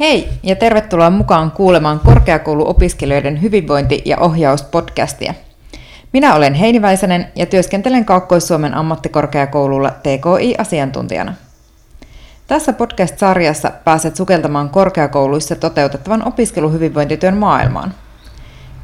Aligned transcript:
Hei 0.00 0.28
ja 0.42 0.56
tervetuloa 0.56 1.10
mukaan 1.10 1.50
kuulemaan 1.50 2.00
korkeakouluopiskelijoiden 2.00 3.42
hyvinvointi- 3.42 4.02
ja 4.04 4.18
ohjauspodcastia. 4.18 5.34
Minä 6.12 6.34
olen 6.34 6.54
Heini 6.54 6.82
Väisänen 6.82 7.26
ja 7.36 7.46
työskentelen 7.46 8.04
Kaakkois-Suomen 8.04 8.74
ammattikorkeakoululla 8.74 9.90
TKI-asiantuntijana. 9.90 11.34
Tässä 12.46 12.72
podcast-sarjassa 12.72 13.70
pääset 13.84 14.16
sukeltamaan 14.16 14.70
korkeakouluissa 14.70 15.56
toteutettavan 15.56 16.28
opiskeluhyvinvointityön 16.28 17.36
maailmaan. 17.36 17.94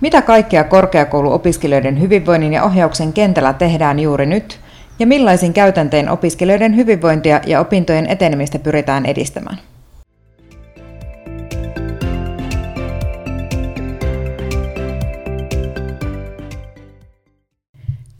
Mitä 0.01 0.23
kaikkea 0.23 0.65
korkeakouluopiskelijoiden 0.65 2.01
hyvinvoinnin 2.01 2.53
ja 2.53 2.65
ohjauksen 2.65 3.13
kentällä 3.13 3.53
tehdään 3.53 3.99
juuri 3.99 4.27
nyt, 4.27 4.61
ja 4.99 5.07
millaisin 5.07 5.53
käytäntein 5.53 6.09
opiskelijoiden 6.09 6.77
hyvinvointia 6.77 7.41
ja 7.47 7.61
opintojen 7.61 8.07
etenemistä 8.07 8.59
pyritään 8.59 9.07
edistämään? 9.07 9.59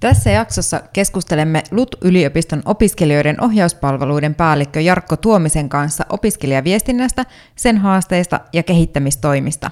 Tässä 0.01 0.31
jaksossa 0.31 0.81
keskustelemme 0.93 1.63
LUT-yliopiston 1.71 2.63
opiskelijoiden 2.65 3.43
ohjauspalveluiden 3.45 4.35
päällikkö 4.35 4.81
Jarkko 4.81 5.17
Tuomisen 5.17 5.69
kanssa 5.69 6.07
opiskelijaviestinnästä, 6.09 7.27
sen 7.57 7.79
haasteista 7.79 8.41
ja 8.53 8.63
kehittämistoimista. 8.63 9.71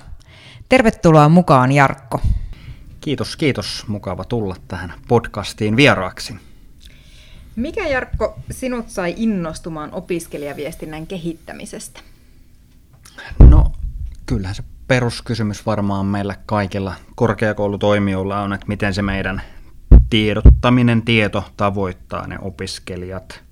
Tervetuloa 0.68 1.28
mukaan 1.28 1.72
Jarkko. 1.72 2.20
Kiitos, 3.00 3.36
kiitos. 3.36 3.84
Mukava 3.88 4.24
tulla 4.24 4.56
tähän 4.68 4.92
podcastiin 5.08 5.76
vieraaksi. 5.76 6.36
Mikä 7.56 7.88
Jarkko 7.88 8.38
sinut 8.50 8.88
sai 8.88 9.14
innostumaan 9.16 9.92
opiskelijaviestinnän 9.92 11.06
kehittämisestä? 11.06 12.00
No, 13.38 13.72
kyllähän 14.26 14.54
se 14.54 14.62
peruskysymys 14.88 15.66
varmaan 15.66 16.06
meillä 16.06 16.36
kaikilla 16.46 16.94
korkeakoulutoimijoilla 17.14 18.40
on, 18.40 18.52
että 18.52 18.66
miten 18.68 18.94
se 18.94 19.02
meidän 19.02 19.42
tiedottaminen, 20.10 21.02
tieto 21.02 21.44
tavoittaa 21.56 22.26
ne 22.26 22.38
opiskelijat. 22.42 23.42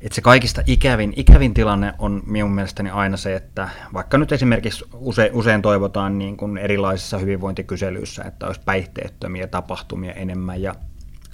Et 0.00 0.12
se 0.12 0.20
kaikista 0.20 0.62
ikävin, 0.66 1.12
ikävin 1.16 1.54
tilanne 1.54 1.94
on 1.98 2.22
minun 2.26 2.52
mielestäni 2.52 2.90
aina 2.90 3.16
se, 3.16 3.36
että 3.36 3.68
vaikka 3.94 4.18
nyt 4.18 4.32
esimerkiksi 4.32 4.84
use, 4.94 5.30
usein 5.32 5.62
toivotaan 5.62 6.18
niin 6.18 6.36
kuin 6.36 6.58
erilaisissa 6.58 7.18
hyvinvointikyselyissä, 7.18 8.22
että 8.24 8.46
olisi 8.46 8.60
päihteettömiä 8.64 9.46
tapahtumia 9.46 10.12
enemmän 10.12 10.62
ja 10.62 10.74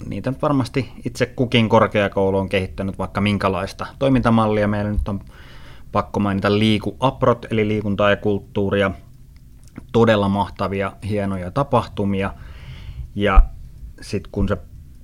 niitä 0.05 0.31
nyt 0.31 0.41
varmasti 0.41 0.91
itse 1.05 1.25
kukin 1.25 1.69
korkeakoulu 1.69 2.37
on 2.37 2.49
kehittänyt 2.49 2.97
vaikka 2.97 3.21
minkälaista 3.21 3.87
toimintamallia. 3.99 4.67
Meillä 4.67 4.91
nyt 4.91 5.07
on 5.07 5.19
pakko 5.91 6.19
mainita 6.19 6.59
Liiku 6.59 6.97
Aprot, 6.99 7.45
eli 7.49 7.67
liikuntaa 7.67 8.09
ja 8.09 8.17
kulttuuria, 8.17 8.91
todella 9.91 10.29
mahtavia, 10.29 10.91
hienoja 11.03 11.51
tapahtumia– 11.51 12.33
ja 13.15 13.41
sitten 14.01 14.31
kun 14.31 14.47
se 14.47 14.57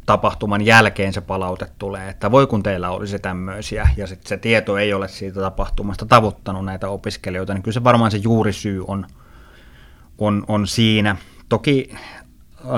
tapahtuman 0.06 0.66
jälkeen 0.66 1.14
se 1.14 1.22
palaute 1.22 1.67
tulee, 1.80 2.09
että 2.09 2.31
voi 2.31 2.48
kun 2.48 2.64
teillä 2.64 2.90
olisi 2.90 3.20
tämmöisiä, 3.20 3.90
ja 3.98 4.08
sitten 4.08 4.30
se 4.30 4.38
tieto 4.38 4.78
ei 4.78 4.94
ole 4.94 5.08
siitä 5.08 5.42
tapahtumasta 5.42 6.06
tavoittanut 6.06 6.66
näitä 6.66 6.90
opiskelijoita, 6.90 7.53
niin 7.53 7.64
kyllä 7.64 7.73
se 7.73 7.84
varmaan 7.84 8.12
se 8.12 8.18
juurisyy 8.18 8.84
on, 8.88 9.08
on, 10.18 10.45
on 10.48 10.68
siinä. 10.68 11.16
Toki 11.50 11.95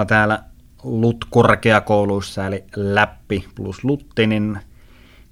täällä 0.08 0.44
LUT-korkeakouluissa, 0.84 2.48
eli 2.48 2.64
Läppi 2.76 3.48
plus 3.56 3.84
Lutti, 3.84 4.28
niin 4.28 4.60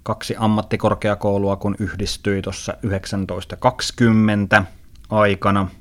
kaksi 0.03 0.35
ammattikorkeakoulua, 0.37 1.55
kun 1.55 1.75
yhdistyi 1.79 2.41
tuossa 2.41 2.73
1920 2.81 4.63
aikana– 5.09 5.67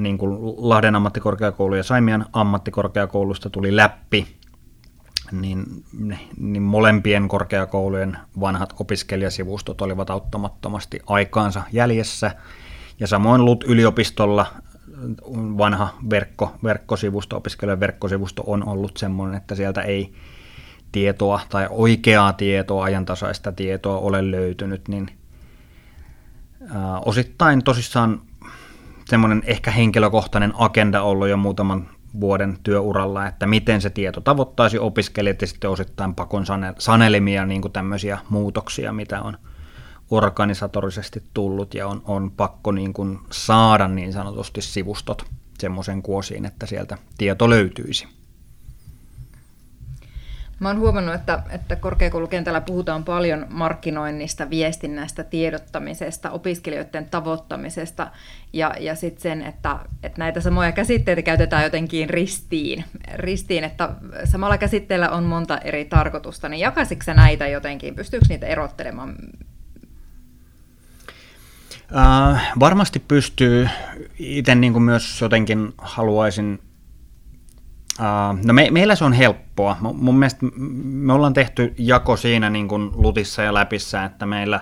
niin 0.00 0.18
kuin 0.18 0.38
Lahden 0.56 0.96
ammattikorkeakoulu 0.96 1.74
ja 1.74 1.82
Saimian 1.82 2.26
ammattikorkeakoulusta 2.32 3.50
tuli 3.50 3.76
läppi, 3.76 4.26
niin, 5.32 5.64
niin 6.38 6.62
molempien 6.62 7.28
korkeakoulujen 7.28 8.18
vanhat 8.40 8.74
opiskelijasivustot 8.80 9.80
olivat 9.80 10.10
auttamattomasti 10.10 11.00
aikaansa 11.06 11.62
jäljessä. 11.72 12.30
Ja 13.00 13.06
samoin 13.06 13.44
LUT-yliopistolla 13.44 14.46
vanha 15.58 15.94
verkko, 16.10 16.52
verkkosivusto, 16.64 17.36
opiskelijan 17.36 17.80
verkkosivusto 17.80 18.42
on 18.46 18.68
ollut 18.68 18.96
sellainen, 18.96 19.36
että 19.36 19.54
sieltä 19.54 19.82
ei 19.82 20.12
tietoa 20.92 21.40
tai 21.48 21.66
oikeaa 21.70 22.32
tietoa, 22.32 22.84
ajantasaista 22.84 23.52
tietoa 23.52 23.98
ole 23.98 24.30
löytynyt, 24.30 24.88
niin 24.88 25.10
osittain 27.04 27.64
tosissaan 27.64 28.20
semmoinen 29.08 29.42
ehkä 29.46 29.70
henkilökohtainen 29.70 30.52
agenda 30.54 31.02
ollut 31.02 31.28
jo 31.28 31.36
muutaman 31.36 31.88
vuoden 32.20 32.58
työuralla, 32.62 33.26
että 33.26 33.46
miten 33.46 33.80
se 33.80 33.90
tieto 33.90 34.20
tavoittaisi 34.20 34.78
opiskelijat 34.78 35.40
ja 35.40 35.46
sitten 35.46 35.70
osittain 35.70 36.14
pakon 36.14 36.44
sanelimia 36.78 37.46
niin 37.46 37.62
kuin 37.62 37.72
tämmöisiä 37.72 38.18
muutoksia, 38.28 38.92
mitä 38.92 39.22
on 39.22 39.38
organisatorisesti 40.10 41.22
tullut 41.34 41.74
ja 41.74 41.88
on, 41.88 42.02
on 42.04 42.30
pakko 42.30 42.72
niin 42.72 42.92
kuin 42.92 43.18
saada 43.32 43.88
niin 43.88 44.12
sanotusti 44.12 44.62
sivustot 44.62 45.24
semmoisen 45.58 46.02
kuosiin, 46.02 46.44
että 46.44 46.66
sieltä 46.66 46.98
tieto 47.18 47.50
löytyisi. 47.50 48.08
Mä 50.60 50.68
oon 50.68 50.78
huomannut, 50.78 51.14
että, 51.14 51.42
että 51.50 51.76
korkeakoulukentällä 51.76 52.60
puhutaan 52.60 53.04
paljon 53.04 53.46
markkinoinnista, 53.50 54.50
viestinnästä, 54.50 55.24
tiedottamisesta, 55.24 56.30
opiskelijoiden 56.30 57.06
tavoittamisesta 57.10 58.10
ja, 58.52 58.74
ja 58.80 58.94
sitten 58.94 59.22
sen, 59.22 59.42
että, 59.42 59.78
että 60.02 60.18
näitä 60.18 60.40
samoja 60.40 60.72
käsitteitä 60.72 61.22
käytetään 61.22 61.64
jotenkin 61.64 62.10
ristiin, 62.10 62.84
ristiin, 63.14 63.64
että 63.64 63.90
samalla 64.24 64.58
käsitteellä 64.58 65.10
on 65.10 65.24
monta 65.24 65.58
eri 65.58 65.84
tarkoitusta, 65.84 66.48
niin 66.48 66.60
jakaisitko 66.60 67.12
näitä 67.12 67.46
jotenkin, 67.46 67.94
pystyykö 67.94 68.26
niitä 68.28 68.46
erottelemaan? 68.46 69.16
Äh, 71.96 72.52
varmasti 72.60 72.98
pystyy. 72.98 73.68
Itse 74.18 74.54
niin 74.54 74.82
myös 74.82 75.20
jotenkin 75.20 75.74
haluaisin 75.78 76.60
no 78.44 78.52
me, 78.52 78.68
meillä 78.70 78.94
se 78.94 79.04
on 79.04 79.12
helppoa. 79.12 79.76
Mun 79.80 80.18
mielestä 80.18 80.46
me 80.84 81.12
ollaan 81.12 81.34
tehty 81.34 81.74
jako 81.78 82.16
siinä 82.16 82.50
niin 82.50 82.68
kuin 82.68 82.90
Lutissa 82.94 83.42
ja 83.42 83.54
Läpissä, 83.54 84.04
että 84.04 84.26
meillä 84.26 84.60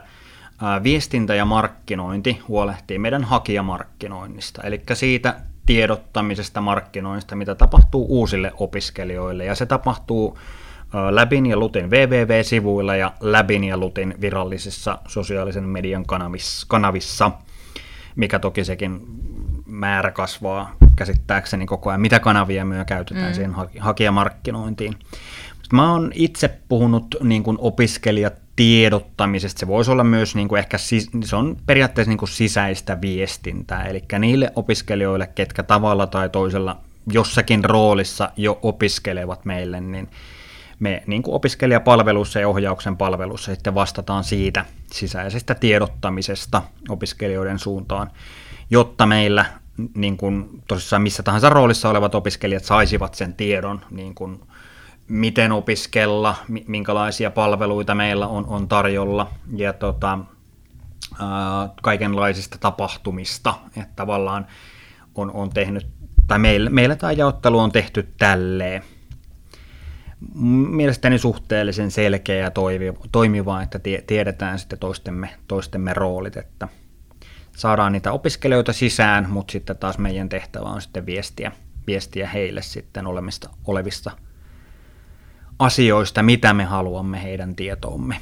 viestintä 0.83 1.34
ja 1.34 1.44
markkinointi 1.44 2.41
huolehtii 2.49 2.99
meidän 2.99 3.25
hakijamarkkinoinnista, 3.25 4.62
eli 4.62 4.83
siitä 4.94 5.41
tiedottamisesta 5.67 6.61
markkinoinnista, 6.61 7.37
mitä 7.37 7.55
tapahtuu 7.55 8.06
uusille 8.09 8.53
opiskelijoille, 8.59 9.44
ja 9.44 9.55
se 9.55 9.67
tapahtuu 9.67 10.39
Läbin 11.11 11.47
ja 11.47 11.56
Lutin 11.56 11.91
www-sivuilla 11.91 12.97
ja 12.97 13.12
Läbin 13.21 13.65
ja 13.65 13.77
Lutin 13.77 14.15
virallisissa 14.21 14.99
sosiaalisen 15.06 15.65
median 15.65 16.05
kanavissa, 16.69 17.31
mikä 18.17 18.39
toki 18.39 18.65
sekin 18.65 19.00
määrä 19.75 20.11
kasvaa 20.11 20.77
käsittääkseni 20.97 21.67
koko 21.67 21.91
ajan, 21.91 22.01
mitä 22.01 22.21
kanavia 22.21 22.65
me 22.65 22.85
käytetään 22.87 23.27
mm. 23.27 23.35
siihen 23.35 23.55
hakijamarkkinointiin. 23.79 24.95
Mä 25.73 25.93
oon 25.93 26.12
itse 26.15 26.59
puhunut 26.69 27.17
niin 27.23 27.43
kuin 27.43 27.59
opiskelijat 27.61 28.35
tiedottamisesta. 28.57 29.61
Se 29.61 29.67
voisi 29.67 29.91
olla 29.91 30.05
myös 30.05 30.35
niin 30.35 30.49
kuin 30.49 30.59
ehkä, 30.59 30.79
se 31.25 31.37
on 31.37 31.57
periaatteessa 31.67 32.11
niin 32.11 32.19
kuin 32.19 32.29
sisäistä 32.29 33.01
viestintää, 33.01 33.85
eli 33.85 34.03
niille 34.19 34.53
opiskelijoille, 34.57 35.27
ketkä 35.27 35.62
tavalla 35.62 36.06
tai 36.06 36.29
toisella 36.29 36.77
jossakin 37.12 37.65
roolissa 37.65 38.31
jo 38.37 38.59
opiskelevat 38.62 39.45
meille, 39.45 39.81
niin 39.81 40.09
me 40.81 41.03
niin 41.06 41.23
kuin 41.23 41.35
opiskelijapalvelussa 41.35 42.41
ja 42.41 42.49
ohjauksen 42.49 42.97
palvelussa 42.97 43.55
sitten 43.55 43.75
vastataan 43.75 44.25
siitä 44.25 44.65
sisäisestä 44.93 45.55
tiedottamisesta 45.55 46.62
opiskelijoiden 46.88 47.59
suuntaan, 47.59 48.11
jotta 48.71 49.06
meillä 49.06 49.44
niin 49.94 50.17
kuin, 50.17 50.62
tosissaan 50.69 51.03
missä 51.03 51.23
tahansa 51.23 51.49
roolissa 51.49 51.91
olevat 51.91 52.15
opiskelijat 52.15 52.65
saisivat 52.65 53.15
sen 53.15 53.35
tiedon, 53.35 53.81
niin 53.91 54.15
kuin, 54.15 54.41
miten 55.09 55.53
opiskella, 55.53 56.37
minkälaisia 56.67 57.31
palveluita 57.31 57.94
meillä 57.94 58.26
on, 58.26 58.47
on 58.47 58.69
tarjolla 58.69 59.31
ja 59.56 59.73
tota, 59.73 60.19
ää, 61.19 61.69
kaikenlaisista 61.82 62.59
tapahtumista, 62.61 63.55
että 63.76 63.93
tavallaan 63.97 64.47
on, 65.15 65.31
on 65.31 65.50
tehnyt, 65.50 65.87
tai 66.26 66.38
meillä, 66.38 66.71
meillä 66.71 66.97
tämä 66.97 67.12
jaottelu 67.12 67.59
on 67.59 67.73
tehty 67.73 68.09
tälleen. 68.19 68.82
Mielestäni 70.69 71.19
suhteellisen 71.19 71.91
selkeä 71.91 72.37
ja 72.37 72.50
toimiva, 73.12 73.62
että 73.62 73.81
tiedetään 74.06 74.59
sitten 74.59 74.79
toistemme, 74.79 75.31
toistemme 75.49 75.94
roolit, 75.94 76.37
että– 76.37 76.69
saadaan 77.56 77.93
niitä 77.93 78.12
opiskelijoita 78.12 78.73
sisään, 78.73 79.31
mutta 79.31 79.53
sitten 79.53 79.77
taas 79.77 79.99
meidän 79.99 80.29
tehtävä 80.29 80.65
on 80.65 80.83
sitten 80.83 81.06
viestiä, 81.06 81.53
viestiä 81.87 82.29
heille 82.29 82.62
sitten 82.62 83.06
olemista, 83.06 83.51
olevista 83.65 84.11
asioista, 85.59 86.23
mitä 86.23 86.55
me 86.55 86.65
haluamme 86.65 87.23
heidän 87.23 87.56
tietoomme. 87.56 88.17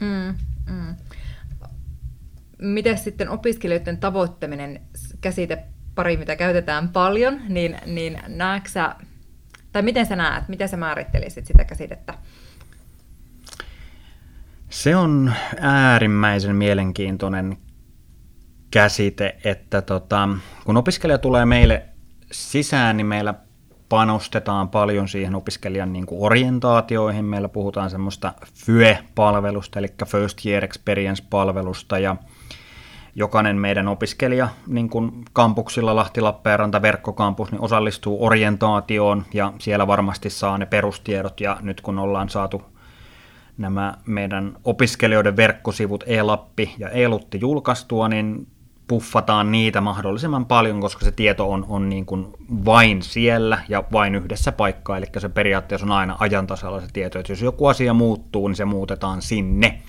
Mm, 0.00 0.34
mm. 0.70 0.96
miten 2.58 2.98
sitten 2.98 3.28
opiskelijoiden 3.28 3.98
tavoittaminen, 3.98 4.80
käsite 5.20 5.64
pari, 5.94 6.16
mitä 6.16 6.36
käytetään 6.36 6.88
paljon, 6.88 7.40
niin, 7.48 7.78
niin 7.86 8.18
näetkö 8.28 8.68
sä, 8.70 8.94
tai 9.72 9.82
miten 9.82 10.06
sä 10.06 10.16
näet, 10.16 10.48
miten 10.48 10.68
sä 10.68 10.76
määrittelisit 10.76 11.46
sitä 11.46 11.64
käsitettä? 11.64 12.14
Se 14.70 14.96
on 14.96 15.32
äärimmäisen 15.60 16.56
mielenkiintoinen 16.56 17.56
käsite, 18.70 19.36
että 19.44 19.82
tota, 19.82 20.28
kun 20.64 20.76
opiskelija 20.76 21.18
tulee 21.18 21.46
meille 21.46 21.82
sisään, 22.32 22.96
niin 22.96 23.06
meillä 23.06 23.34
panostetaan 23.88 24.68
paljon 24.68 25.08
siihen 25.08 25.34
opiskelijan 25.34 25.92
niin 25.92 26.06
kuin 26.06 26.22
orientaatioihin. 26.22 27.24
Meillä 27.24 27.48
puhutaan 27.48 27.90
semmoista 27.90 28.32
FYE-palvelusta, 28.66 29.78
eli 29.78 29.88
First 30.06 30.46
Year 30.46 30.64
Experience-palvelusta, 30.64 31.98
ja 31.98 32.16
jokainen 33.14 33.56
meidän 33.56 33.88
opiskelija 33.88 34.48
niin 34.66 34.88
kuin 34.88 35.24
kampuksilla 35.32 35.96
Lahti, 35.96 36.20
Lappeenranta, 36.20 36.82
verkkokampus, 36.82 37.52
niin 37.52 37.60
osallistuu 37.60 38.24
orientaatioon, 38.24 39.24
ja 39.34 39.52
siellä 39.58 39.86
varmasti 39.86 40.30
saa 40.30 40.58
ne 40.58 40.66
perustiedot, 40.66 41.40
ja 41.40 41.56
nyt 41.60 41.80
kun 41.80 41.98
ollaan 41.98 42.28
saatu 42.28 42.62
nämä 43.58 43.94
meidän 44.06 44.56
opiskelijoiden 44.64 45.36
verkkosivut 45.36 46.04
e-lappi 46.06 46.74
ja 46.78 46.88
e-lutti 46.88 47.40
julkaistua, 47.40 48.08
niin 48.08 48.46
puffataan 48.88 49.52
niitä 49.52 49.80
mahdollisimman 49.80 50.46
paljon, 50.46 50.80
koska 50.80 51.04
se 51.04 51.12
tieto 51.12 51.50
on, 51.50 51.66
on 51.68 51.88
niin 51.88 52.06
kuin 52.06 52.26
vain 52.64 53.02
siellä 53.02 53.58
ja 53.68 53.84
vain 53.92 54.14
yhdessä 54.14 54.52
paikkaa, 54.52 54.96
eli 54.96 55.06
se 55.18 55.28
periaatteessa 55.28 55.86
on 55.86 55.92
aina 55.92 56.16
ajantasalla 56.18 56.80
se 56.80 56.86
tieto, 56.92 57.18
että 57.18 57.32
jos 57.32 57.42
joku 57.42 57.66
asia 57.66 57.94
muuttuu, 57.94 58.48
niin 58.48 58.56
se 58.56 58.64
muutetaan 58.64 59.22
sinne. 59.22 59.82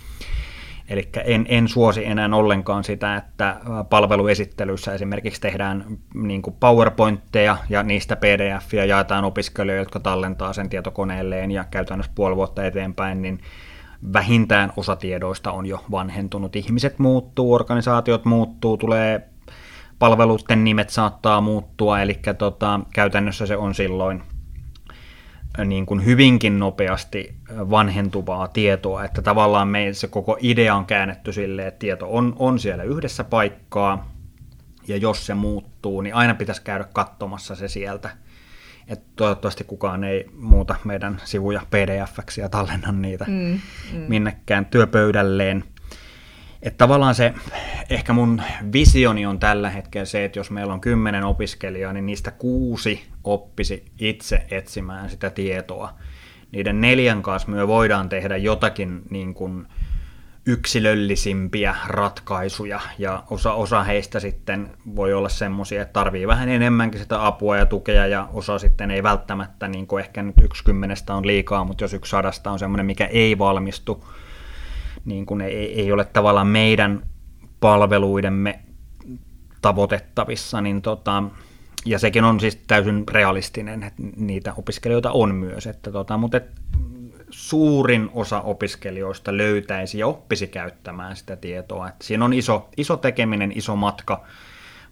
Eli 0.89 1.09
en, 1.25 1.45
en 1.49 1.67
suosi 1.67 2.05
enää 2.05 2.29
ollenkaan 2.33 2.83
sitä, 2.83 3.15
että 3.15 3.57
palveluesittelyissä 3.89 4.93
esimerkiksi 4.93 5.41
tehdään 5.41 5.85
niin 6.13 6.41
kuin 6.41 6.55
PowerPointteja 6.59 7.57
ja 7.69 7.83
niistä 7.83 8.15
PDF-ja 8.15 8.85
jaetaan 8.85 9.25
opiskelijoille, 9.25 9.81
jotka 9.81 9.99
tallentaa 9.99 10.53
sen 10.53 10.69
tietokoneelleen 10.69 11.51
ja 11.51 11.63
käytännössä 11.71 12.11
puoli 12.15 12.35
vuotta 12.35 12.65
eteenpäin, 12.65 13.21
niin 13.21 13.39
vähintään 14.13 14.73
osa 14.77 14.95
tiedoista 14.95 15.51
on 15.51 15.65
jo 15.65 15.83
vanhentunut. 15.91 16.55
Ihmiset 16.55 16.99
muuttuu, 16.99 17.53
organisaatiot 17.53 18.25
muuttuu, 18.25 18.77
tulee 18.77 19.29
palveluiden 19.99 20.63
nimet 20.63 20.89
saattaa 20.89 21.41
muuttua, 21.41 22.01
eli 22.01 22.19
tota, 22.37 22.79
käytännössä 22.93 23.45
se 23.45 23.57
on 23.57 23.75
silloin 23.75 24.23
niin 25.65 25.85
kuin 25.85 26.05
hyvinkin 26.05 26.59
nopeasti 26.59 27.35
vanhentuvaa 27.49 28.47
tietoa, 28.47 29.05
että 29.05 29.21
tavallaan 29.21 29.67
meidän 29.67 29.95
se 29.95 30.07
koko 30.07 30.37
idea 30.41 30.75
on 30.75 30.85
käännetty 30.85 31.33
silleen, 31.33 31.67
että 31.67 31.79
tieto 31.79 32.07
on, 32.09 32.35
on 32.39 32.59
siellä 32.59 32.83
yhdessä 32.83 33.23
paikkaa, 33.23 34.11
ja 34.87 34.97
jos 34.97 35.25
se 35.25 35.33
muuttuu, 35.33 36.01
niin 36.01 36.15
aina 36.15 36.35
pitäisi 36.35 36.61
käydä 36.61 36.83
katsomassa 36.93 37.55
se 37.55 37.67
sieltä– 37.67 38.09
että 38.87 39.05
toivottavasti 39.15 39.63
kukaan 39.63 40.03
ei 40.03 40.25
muuta 40.33 40.75
meidän 40.83 41.21
sivuja 41.23 41.61
pdf 41.69 42.37
ja 42.37 42.49
tallenna 42.49 42.91
niitä 42.91 43.25
mm, 43.27 43.59
mm. 43.93 43.99
minnekään 44.07 44.65
työpöydälleen. 44.65 45.63
Että 46.61 46.77
tavallaan 46.77 47.15
se, 47.15 47.33
ehkä 47.89 48.13
mun 48.13 48.41
visioni 48.73 49.25
on 49.25 49.39
tällä 49.39 49.69
hetkellä 49.69 50.05
se, 50.05 50.25
että 50.25 50.39
jos 50.39 50.51
meillä 50.51 50.73
on 50.73 50.81
kymmenen 50.81 51.23
opiskelijaa, 51.23 51.93
niin 51.93 52.05
niistä 52.05 52.31
kuusi 52.31 53.03
oppisi 53.23 53.85
itse 53.99 54.45
etsimään 54.51 55.09
sitä 55.09 55.29
tietoa. 55.29 55.93
Niiden 56.51 56.81
neljän 56.81 57.21
kanssa 57.21 57.51
me 57.51 57.67
voidaan 57.67 58.09
tehdä 58.09 58.37
jotakin 58.37 59.01
niin 59.09 59.33
kuin, 59.33 59.67
yksilöllisimpiä 60.47 61.75
ratkaisuja. 61.87 62.79
Ja 62.97 63.23
osa, 63.29 63.53
osa 63.53 63.83
heistä 63.83 64.19
sitten 64.19 64.69
voi 64.95 65.13
olla 65.13 65.29
semmoisia, 65.29 65.81
että 65.81 65.93
tarvii 65.93 66.27
vähän 66.27 66.49
enemmänkin 66.49 66.99
sitä 66.99 67.25
apua 67.25 67.57
ja 67.57 67.65
tukea 67.65 68.05
ja 68.05 68.29
osa 68.33 68.59
sitten 68.59 68.91
ei 68.91 69.03
välttämättä, 69.03 69.67
niin 69.67 69.87
kuin 69.87 70.03
ehkä 70.03 70.23
nyt 70.23 70.35
yksi 70.41 70.63
kymmenestä 70.63 71.15
on 71.15 71.27
liikaa, 71.27 71.63
mutta 71.63 71.83
jos 71.83 71.93
yksi 71.93 72.09
sadasta 72.09 72.51
on 72.51 72.59
semmoinen, 72.59 72.85
mikä 72.85 73.05
ei 73.05 73.37
valmistu, 73.37 74.07
niin 75.05 75.25
kuin 75.25 75.41
ei, 75.41 75.81
ei 75.81 75.91
ole 75.91 76.05
tavallaan 76.05 76.47
meidän 76.47 77.03
palveluidemme 77.59 78.59
tavoitettavissa, 79.61 80.61
niin 80.61 80.81
tota, 80.81 81.23
ja 81.85 81.99
sekin 81.99 82.23
on 82.23 82.39
siis 82.39 82.55
täysin 82.55 83.03
realistinen, 83.11 83.83
että 83.83 84.03
niitä 84.15 84.53
opiskelijoita 84.57 85.11
on 85.11 85.35
myös, 85.35 85.67
että 85.67 85.91
tota, 85.91 86.17
mutta 86.17 86.37
et, 86.37 86.51
suurin 87.29 88.09
osa 88.13 88.41
opiskelijoista 88.41 89.37
löytäisi 89.37 89.99
ja 89.99 90.07
oppisi 90.07 90.47
käyttämään 90.47 91.15
sitä 91.15 91.35
tietoa. 91.35 91.87
Että 91.87 92.05
siinä 92.05 92.25
on 92.25 92.33
iso, 92.33 92.69
iso 92.77 92.97
tekeminen, 92.97 93.51
iso 93.55 93.75
matka 93.75 94.25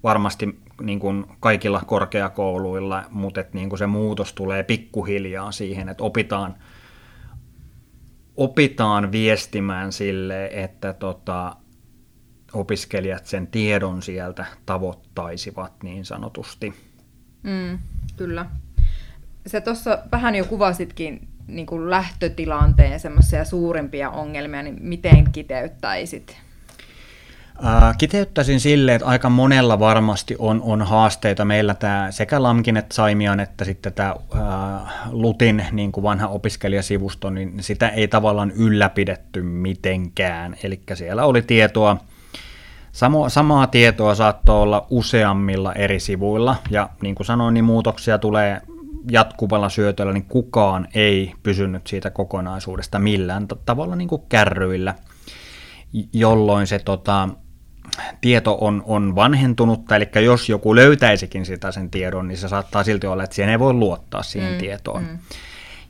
varmasti 0.03 0.59
niin 0.81 0.99
kuin 0.99 1.25
kaikilla 1.39 1.81
korkeakouluilla, 1.85 3.03
mutta 3.09 3.41
että 3.41 3.57
niin 3.57 3.69
kuin 3.69 3.79
se 3.79 3.87
muutos 3.87 4.33
tulee 4.33 4.63
pikkuhiljaa 4.63 5.51
siihen, 5.51 5.89
että 5.89 6.03
opitaan, 6.03 6.55
opitaan 8.37 9.11
viestimään 9.11 9.91
sille, 9.91 10.49
että 10.53 10.93
tota, 10.93 11.55
opiskelijat 12.53 13.25
sen 13.25 13.47
tiedon 13.47 14.01
sieltä 14.01 14.45
tavoittaisivat 14.65 15.83
niin 15.83 16.05
sanotusti. 16.05 16.73
Mm, 17.43 17.79
kyllä. 18.17 18.45
Se 19.47 19.61
tuossa 19.61 19.99
vähän 20.11 20.35
jo 20.35 20.45
kuvasitkin 20.45 21.27
niin 21.47 21.65
kuin 21.65 21.89
lähtötilanteen 21.89 22.99
semmoisia 22.99 23.45
suurimpia 23.45 24.09
ongelmia, 24.09 24.63
niin 24.63 24.77
miten 24.79 25.31
kiteyttäisit? 25.31 26.37
Kiteyttäisin 27.97 28.59
sille, 28.59 28.95
että 28.95 29.07
aika 29.07 29.29
monella 29.29 29.79
varmasti 29.79 30.35
on, 30.39 30.61
on 30.61 30.81
haasteita. 30.81 31.45
Meillä 31.45 31.73
tämä 31.73 32.07
sekä 32.11 32.43
Lamkin 32.43 32.77
että 32.77 32.95
Saimian 32.95 33.39
että 33.39 33.65
sitten 33.65 33.93
tämä 33.93 34.15
Lutin 35.09 35.65
niin 35.71 35.91
kuin 35.91 36.03
vanha 36.03 36.27
opiskelijasivusto, 36.27 37.29
niin 37.29 37.53
sitä 37.59 37.89
ei 37.89 38.07
tavallaan 38.07 38.51
ylläpidetty 38.51 39.41
mitenkään. 39.41 40.55
Eli 40.63 40.81
siellä 40.93 41.25
oli 41.25 41.41
tietoa, 41.41 41.97
Samo, 42.91 43.29
samaa 43.29 43.67
tietoa 43.67 44.15
saattoi 44.15 44.61
olla 44.61 44.87
useammilla 44.89 45.73
eri 45.73 45.99
sivuilla, 45.99 46.55
ja 46.69 46.89
niin 47.01 47.15
kuin 47.15 47.27
sanoin, 47.27 47.53
niin 47.53 47.65
muutoksia 47.65 48.17
tulee 48.17 48.61
jatkuvalla 49.11 49.69
syötöllä, 49.69 50.13
niin 50.13 50.25
kukaan 50.25 50.87
ei 50.93 51.33
pysynyt 51.43 51.87
siitä 51.87 52.09
kokonaisuudesta 52.09 52.99
millään 52.99 53.47
tavalla 53.65 53.95
niin 53.95 54.07
kuin 54.07 54.21
kärryillä, 54.29 54.95
jolloin 56.13 56.67
se 56.67 56.79
tota, 56.79 57.29
tieto 58.21 58.57
on, 58.61 58.83
on 58.85 59.15
vanhentunutta, 59.15 59.95
eli 59.95 60.09
jos 60.25 60.49
joku 60.49 60.75
löytäisikin 60.75 61.45
sitä 61.45 61.71
sen 61.71 61.91
tiedon, 61.91 62.27
niin 62.27 62.37
se 62.37 62.47
saattaa 62.47 62.83
silti 62.83 63.07
olla, 63.07 63.23
että 63.23 63.35
siihen 63.35 63.51
ei 63.51 63.59
voi 63.59 63.73
luottaa 63.73 64.23
siihen 64.23 64.51
mm, 64.51 64.57
tietoon. 64.57 65.03
Mm. 65.03 65.17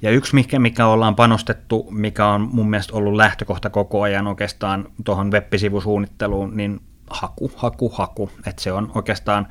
Ja 0.01 0.11
yksi, 0.11 0.35
mikä, 0.35 0.59
mikä 0.59 0.87
ollaan 0.87 1.15
panostettu, 1.15 1.87
mikä 1.91 2.27
on 2.27 2.41
mun 2.41 2.69
mielestä 2.69 2.95
ollut 2.95 3.15
lähtökohta 3.15 3.69
koko 3.69 4.01
ajan 4.01 4.27
oikeastaan 4.27 4.89
tuohon 5.03 5.31
web-sivusuunnitteluun, 5.31 6.57
niin 6.57 6.79
haku, 7.09 7.51
haku, 7.55 7.89
haku. 7.89 8.29
Että 8.47 8.61
se 8.61 8.71
on 8.71 8.91
oikeastaan 8.95 9.47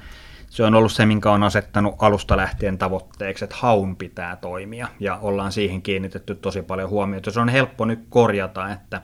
se 0.55 0.65
on 0.65 0.75
ollut 0.75 0.93
se, 0.93 1.07
minkä 1.07 1.31
on 1.31 1.43
asettanut 1.43 1.95
alusta 1.99 2.37
lähtien 2.37 2.79
tavoitteeksi, 2.79 3.45
että 3.45 3.57
haun 3.59 3.97
pitää 3.97 4.37
toimia, 4.37 4.89
ja 5.01 5.17
ollaan 5.17 5.53
siihen 5.53 5.83
kiinnitetty 5.83 6.35
tosi 6.35 6.63
paljon 6.63 6.91
huomiota. 6.91 7.31
Se 7.31 7.41
on 7.41 7.49
helppo 7.49 7.85
nyt 7.85 8.07
korjata, 8.09 8.73
että 8.73 9.03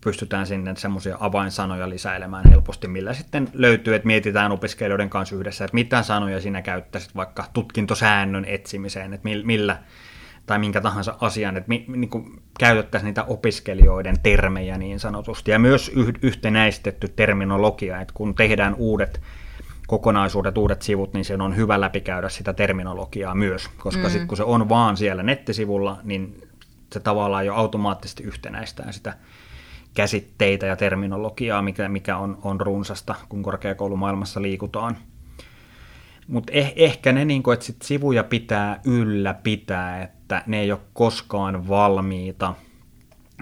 pystytään 0.00 0.46
sinne 0.46 0.76
semmoisia 0.76 1.16
avainsanoja 1.20 1.88
lisäilemään 1.88 2.50
helposti, 2.50 2.88
millä 2.88 3.14
sitten 3.14 3.48
löytyy, 3.52 3.94
että 3.94 4.06
mietitään 4.06 4.52
opiskelijoiden 4.52 5.10
kanssa 5.10 5.36
yhdessä, 5.36 5.64
että 5.64 5.74
mitä 5.74 6.02
sanoja 6.02 6.40
sinä 6.40 6.62
käyttäisit 6.62 7.16
vaikka 7.16 7.44
tutkintosäännön 7.52 8.44
etsimiseen, 8.44 9.14
että 9.14 9.28
millä 9.44 9.78
tai 10.46 10.58
minkä 10.58 10.80
tahansa 10.80 11.16
asian, 11.20 11.56
että 11.56 11.68
mi, 11.68 11.84
niin 11.88 12.10
kuin 12.10 12.42
käytettäisiin 12.58 13.06
niitä 13.06 13.24
opiskelijoiden 13.24 14.20
termejä 14.22 14.78
niin 14.78 15.00
sanotusti, 15.00 15.50
ja 15.50 15.58
myös 15.58 15.92
yhtenäistetty 16.22 17.08
terminologia, 17.08 18.00
että 18.00 18.14
kun 18.14 18.34
tehdään 18.34 18.74
uudet 18.74 19.20
kokonaisuudet, 19.88 20.58
uudet 20.58 20.82
sivut, 20.82 21.12
niin 21.12 21.24
sen 21.24 21.40
on 21.40 21.56
hyvä 21.56 21.80
läpikäydä 21.80 22.28
sitä 22.28 22.52
terminologiaa 22.52 23.34
myös, 23.34 23.68
koska 23.68 24.02
mm. 24.02 24.10
sitten 24.10 24.28
kun 24.28 24.36
se 24.36 24.42
on 24.42 24.68
vaan 24.68 24.96
siellä 24.96 25.22
nettisivulla, 25.22 25.96
niin 26.02 26.48
se 26.92 27.00
tavallaan 27.00 27.46
jo 27.46 27.54
automaattisesti 27.54 28.22
yhtenäistää 28.22 28.92
sitä 28.92 29.14
käsitteitä 29.94 30.66
ja 30.66 30.76
terminologiaa, 30.76 31.62
mikä, 31.62 31.88
mikä 31.88 32.16
on, 32.16 32.38
on 32.42 32.60
runsasta, 32.60 33.14
kun 33.28 33.42
korkeakoulumaailmassa 33.42 34.42
liikutaan. 34.42 34.96
Mutta 36.26 36.52
eh, 36.52 36.72
ehkä 36.76 37.12
ne, 37.12 37.24
niin 37.24 37.42
kun, 37.42 37.54
että 37.54 37.66
sit 37.66 37.82
sivuja 37.82 38.24
pitää 38.24 38.80
ylläpitää, 38.84 40.02
että 40.02 40.42
ne 40.46 40.60
ei 40.60 40.72
ole 40.72 40.80
koskaan 40.92 41.68
valmiita– 41.68 42.54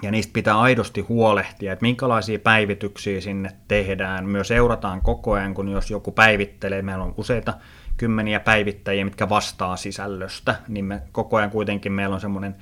ja 0.02 0.10
niistä 0.10 0.32
pitää 0.32 0.60
aidosti 0.60 1.00
huolehtia, 1.00 1.72
että 1.72 1.82
minkälaisia 1.82 2.38
päivityksiä 2.38 3.20
sinne 3.20 3.50
tehdään. 3.68 4.26
Myös 4.26 4.48
seurataan 4.48 5.02
koko 5.02 5.32
ajan, 5.32 5.54
kun 5.54 5.68
jos 5.68 5.90
joku 5.90 6.12
päivittelee, 6.12 6.82
meillä 6.82 7.04
on 7.04 7.14
useita 7.16 7.54
kymmeniä 7.96 8.40
päivittäjiä, 8.40 9.04
mitkä 9.04 9.28
vastaa 9.28 9.76
sisällöstä, 9.76 10.56
niin 10.68 10.84
me 10.84 11.02
koko 11.12 11.36
ajan 11.36 11.50
kuitenkin 11.50 11.92
meillä 11.92 12.14
on 12.14 12.20
semmoinen 12.20 12.56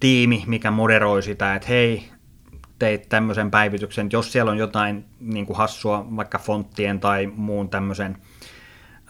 tiimi, 0.00 0.44
mikä 0.46 0.70
moderoi 0.70 1.22
sitä, 1.22 1.54
että 1.54 1.68
hei, 1.68 2.10
teit 2.78 3.08
tämmöisen 3.08 3.50
päivityksen, 3.50 4.08
jos 4.12 4.32
siellä 4.32 4.50
on 4.50 4.58
jotain 4.58 5.04
niin 5.20 5.46
kuin 5.46 5.56
hassua, 5.56 6.06
vaikka 6.16 6.38
fonttien 6.38 7.00
tai 7.00 7.26
muun 7.26 7.68
tämmöisen, 7.68 8.16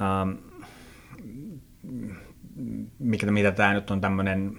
ähm, 0.01 0.31
mikä, 2.99 3.31
mitä 3.31 3.53
tämä 3.53 3.75
nyt 3.75 3.91
on 3.91 4.01
tämmöinen 4.01 4.57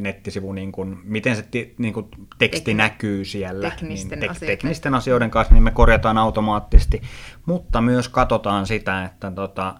nettisivu, 0.00 0.52
niin 0.52 0.72
kuin, 0.72 0.98
miten 1.04 1.36
se 1.36 1.44
niin 1.78 1.94
kuin 1.94 2.06
teksti 2.38 2.72
Tek- 2.72 2.76
näkyy 2.76 3.24
siellä, 3.24 3.70
teknisten, 3.70 4.20
niin, 4.20 4.30
tek- 4.30 4.46
teknisten 4.46 4.94
asioiden 4.94 5.30
kanssa, 5.30 5.54
niin 5.54 5.62
me 5.62 5.70
korjataan 5.70 6.18
automaattisesti, 6.18 7.02
mutta 7.46 7.80
myös 7.80 8.08
katsotaan 8.08 8.66
sitä, 8.66 9.04
että 9.04 9.30
tota, 9.30 9.74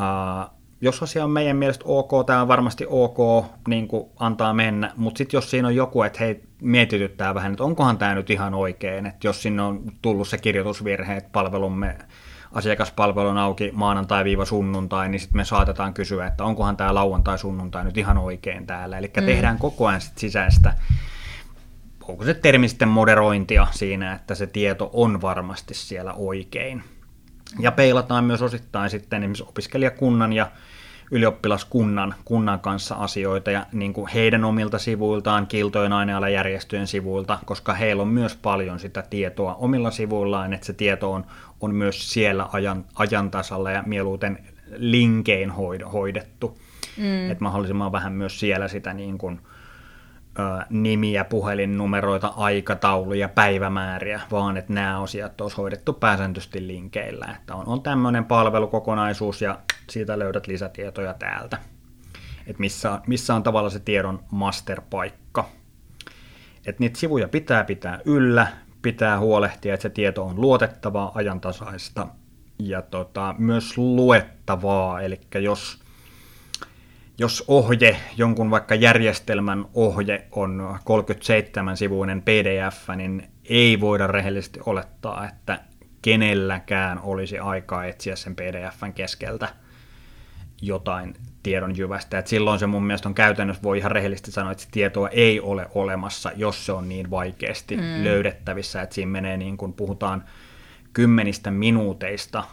äh, 0.00 0.50
jos 0.80 1.02
asia 1.02 1.24
on 1.24 1.30
meidän 1.30 1.56
mielestä 1.56 1.84
ok, 1.86 2.26
tämä 2.26 2.42
on 2.42 2.48
varmasti 2.48 2.86
ok 2.88 3.44
niin 3.68 3.88
kuin 3.88 4.06
antaa 4.16 4.54
mennä, 4.54 4.92
mutta 4.96 5.18
sitten 5.18 5.38
jos 5.38 5.50
siinä 5.50 5.68
on 5.68 5.76
joku, 5.76 6.02
että 6.02 6.18
hei, 6.18 6.42
mietityttää 6.62 7.34
vähän, 7.34 7.52
että 7.52 7.64
onkohan 7.64 7.98
tämä 7.98 8.14
nyt 8.14 8.30
ihan 8.30 8.54
oikein, 8.54 9.06
että 9.06 9.26
jos 9.26 9.42
sinne 9.42 9.62
on 9.62 9.92
tullut 10.02 10.28
se 10.28 10.38
kirjoitusvirhe, 10.38 11.16
että 11.16 11.30
palvelumme 11.32 11.98
asiakaspalvelu 12.58 13.28
on 13.28 13.38
auki 13.38 13.70
maanantai-sunnuntai, 13.74 15.08
niin 15.08 15.20
sitten 15.20 15.36
me 15.36 15.44
saatetaan 15.44 15.94
kysyä, 15.94 16.26
että 16.26 16.44
onkohan 16.44 16.76
tämä 16.76 16.94
lauantai-sunnuntai 16.94 17.84
nyt 17.84 17.96
ihan 17.96 18.18
oikein 18.18 18.66
täällä. 18.66 18.98
Eli 18.98 19.10
mm. 19.16 19.26
tehdään 19.26 19.58
koko 19.58 19.86
ajan 19.86 20.00
sit 20.00 20.18
sisäistä, 20.18 20.74
onko 22.08 22.24
se 22.24 22.34
termi 22.34 22.68
sitten 22.68 22.88
moderointia 22.88 23.66
siinä, 23.70 24.12
että 24.12 24.34
se 24.34 24.46
tieto 24.46 24.90
on 24.92 25.20
varmasti 25.20 25.74
siellä 25.74 26.12
oikein. 26.12 26.84
Ja 27.60 27.72
peilataan 27.72 28.24
myös 28.24 28.42
osittain 28.42 28.90
sitten 28.90 29.22
esimerkiksi 29.22 29.44
opiskelijakunnan 29.48 30.32
ja 30.32 30.50
ylioppilaskunnan 31.10 32.14
kunnan 32.24 32.60
kanssa 32.60 32.94
asioita 32.94 33.50
ja 33.50 33.66
niin 33.72 33.92
kuin 33.92 34.08
heidän 34.08 34.44
omilta 34.44 34.78
sivuiltaan, 34.78 35.46
kiltojen 35.46 35.92
ainealla 35.92 36.28
järjestöjen 36.28 36.86
sivuilta, 36.86 37.38
koska 37.44 37.74
heillä 37.74 38.02
on 38.02 38.08
myös 38.08 38.36
paljon 38.36 38.78
sitä 38.78 39.02
tietoa 39.10 39.54
omilla 39.54 39.90
sivuillaan, 39.90 40.52
että 40.52 40.66
se 40.66 40.72
tieto 40.72 41.12
on, 41.12 41.24
on 41.60 41.74
myös 41.74 42.12
siellä 42.12 42.48
ajan, 42.52 42.84
ajan 42.94 43.30
tasalla 43.30 43.70
ja 43.70 43.82
mieluiten 43.86 44.38
linkein 44.76 45.50
hoidettu. 45.92 46.58
Mm. 46.96 47.30
Että 47.30 47.44
mahdollisimman 47.44 47.92
vähän 47.92 48.12
myös 48.12 48.40
siellä 48.40 48.68
sitä 48.68 48.94
niin 48.94 49.18
kuin, 49.18 49.40
nimiä, 50.70 51.24
puhelinnumeroita, 51.24 52.32
aikatauluja, 52.36 53.28
päivämääriä, 53.28 54.20
vaan 54.30 54.56
että 54.56 54.72
nämä 54.72 55.02
asiat 55.02 55.40
olisi 55.40 55.56
hoidettu 55.56 55.92
pääsääntöisesti 55.92 56.66
linkeillä. 56.66 57.34
Että 57.38 57.54
on, 57.54 57.66
on 57.66 57.82
tämmöinen 57.82 58.24
palvelukokonaisuus 58.24 59.42
ja 59.42 59.58
siitä 59.90 60.18
löydät 60.18 60.46
lisätietoja 60.46 61.14
täältä. 61.14 61.58
Että 62.46 62.60
missä, 62.60 63.00
missä 63.06 63.34
on 63.34 63.42
tavallaan 63.42 63.70
se 63.70 63.80
tiedon 63.80 64.20
masterpaikka. 64.30 65.48
Että 66.66 66.80
niitä 66.80 66.98
sivuja 66.98 67.28
pitää 67.28 67.64
pitää 67.64 68.00
yllä, 68.04 68.46
pitää 68.82 69.18
huolehtia, 69.18 69.74
että 69.74 69.82
se 69.82 69.90
tieto 69.90 70.24
on 70.24 70.40
luotettavaa, 70.40 71.12
ajantasaista 71.14 72.06
ja 72.58 72.82
tota, 72.82 73.34
myös 73.38 73.78
luettavaa. 73.78 75.00
Eli 75.00 75.20
jos 75.34 75.87
jos 77.18 77.44
ohje, 77.48 77.96
jonkun 78.16 78.50
vaikka 78.50 78.74
järjestelmän 78.74 79.64
ohje 79.74 80.26
on 80.32 80.78
37-sivuinen 80.80 82.22
pdf, 82.22 82.88
niin 82.96 83.30
ei 83.44 83.80
voida 83.80 84.06
rehellisesti 84.06 84.60
olettaa, 84.66 85.28
että 85.28 85.60
kenelläkään 86.02 87.00
olisi 87.02 87.38
aikaa 87.38 87.84
etsiä 87.84 88.16
sen 88.16 88.36
pdfn 88.36 88.92
keskeltä 88.92 89.48
jotain 90.62 91.14
tiedon 91.42 91.76
jyvästä. 91.76 92.18
Et 92.18 92.26
silloin 92.26 92.58
se 92.58 92.66
mun 92.66 92.86
mielestä 92.86 93.08
on 93.08 93.14
käytännössä, 93.14 93.62
voi 93.62 93.78
ihan 93.78 93.92
rehellisesti 93.92 94.30
sanoa, 94.30 94.52
että 94.52 94.64
se 94.64 94.68
tietoa 94.70 95.08
ei 95.08 95.40
ole 95.40 95.66
olemassa, 95.74 96.32
jos 96.36 96.66
se 96.66 96.72
on 96.72 96.88
niin 96.88 97.10
vaikeasti 97.10 97.76
mm. 97.76 98.04
löydettävissä, 98.04 98.82
että 98.82 98.94
siinä 98.94 99.12
menee 99.12 99.36
niin 99.36 99.56
kuin 99.56 99.72
puhutaan 99.72 100.24
kymmenistä 100.92 101.50
minuuteista 101.50 102.44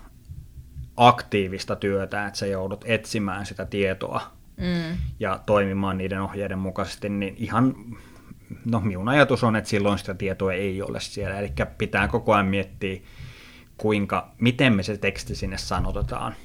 aktiivista 0.98 1.76
työtä, 1.76 2.28
että 2.28 2.40
sä 2.40 2.46
joudut 2.48 2.86
etsimään 2.88 3.46
sitä 3.46 3.66
tietoa 3.66 4.35
mm. 4.58 4.98
ja 5.20 5.40
toimimaan 5.46 5.98
niiden 5.98 6.22
ohjeiden 6.22 6.60
mukaisesti, 6.60 7.10
niin 7.10 7.36
ihan, 7.38 7.76
no 8.66 8.80
minun 8.80 9.10
ajatus 9.10 9.44
on, 9.44 9.56
että 9.56 9.70
silloin 9.70 9.98
sitä 9.98 10.14
tietoa 10.14 10.54
ei 10.54 10.82
ole 10.82 11.00
siellä, 11.00 11.40
eli 11.40 11.52
pitää 11.78 12.08
koko 12.08 12.34
ajan 12.34 12.46
miettiä, 12.46 13.02
kuinka, 13.78 14.32
miten 14.40 14.74
me 14.74 14.84
se 14.84 14.98
teksti 14.98 15.36
sinne 15.36 15.58
sanotetaan. 15.58 16.36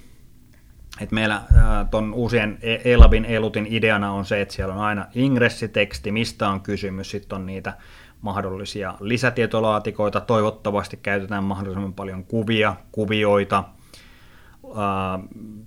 Et 1.01 1.13
meillä 1.13 1.43
tuon 1.91 2.15
uusien 2.15 2.59
e- 2.63 2.93
Elabin 2.93 3.25
Elutin 3.25 3.67
ideana 3.67 4.13
on 4.13 4.25
se, 4.25 4.41
että 4.41 4.55
siellä 4.55 4.75
on 4.75 4.81
aina 4.81 5.07
ingressiteksti, 5.15 6.13
mistä 6.13 6.49
on 6.49 6.61
kysymys, 6.61 7.11
sitten 7.11 7.37
on 7.37 7.47
niitä 7.47 7.77
mahdollisia 8.21 8.95
lisätietolaatikoita, 9.01 10.21
toivottavasti 10.21 10.97
käytetään 10.97 11.45
mahdollisimman 11.45 11.95
paljon 11.95 12.25
kuvia, 12.25 12.77
kuvioita, 12.93 13.65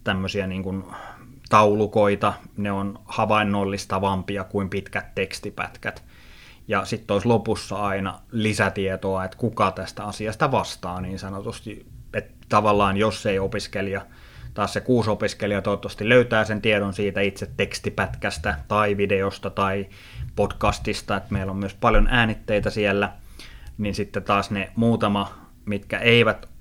tämmöisiä 0.03 0.47
niin 0.47 0.63
kuin 0.63 0.83
taulukoita, 1.53 2.33
ne 2.57 2.71
on 2.71 2.99
havainnollistavampia 3.05 4.43
kuin 4.43 4.69
pitkät 4.69 5.15
tekstipätkät. 5.15 6.03
Ja 6.67 6.85
sitten 6.85 7.13
olisi 7.13 7.27
lopussa 7.27 7.75
aina 7.75 8.19
lisätietoa, 8.31 9.25
että 9.25 9.37
kuka 9.37 9.71
tästä 9.71 10.03
asiasta 10.03 10.51
vastaa 10.51 11.01
niin 11.01 11.19
sanotusti. 11.19 11.85
Että 12.13 12.33
tavallaan 12.49 12.97
jos 12.97 13.25
ei 13.25 13.39
opiskelija, 13.39 14.05
taas 14.53 14.73
se 14.73 14.81
kuusi 14.81 15.09
opiskelija 15.09 15.61
toivottavasti 15.61 16.09
löytää 16.09 16.45
sen 16.45 16.61
tiedon 16.61 16.93
siitä 16.93 17.21
itse 17.21 17.49
tekstipätkästä 17.57 18.55
tai 18.67 18.97
videosta 18.97 19.49
tai 19.49 19.87
podcastista, 20.35 21.17
että 21.17 21.33
meillä 21.33 21.51
on 21.51 21.57
myös 21.57 21.73
paljon 21.73 22.07
äänitteitä 22.07 22.69
siellä, 22.69 23.13
niin 23.77 23.95
sitten 23.95 24.23
taas 24.23 24.51
ne 24.51 24.71
muutama, 24.75 25.33
mitkä 25.65 25.99
eivät 25.99 26.52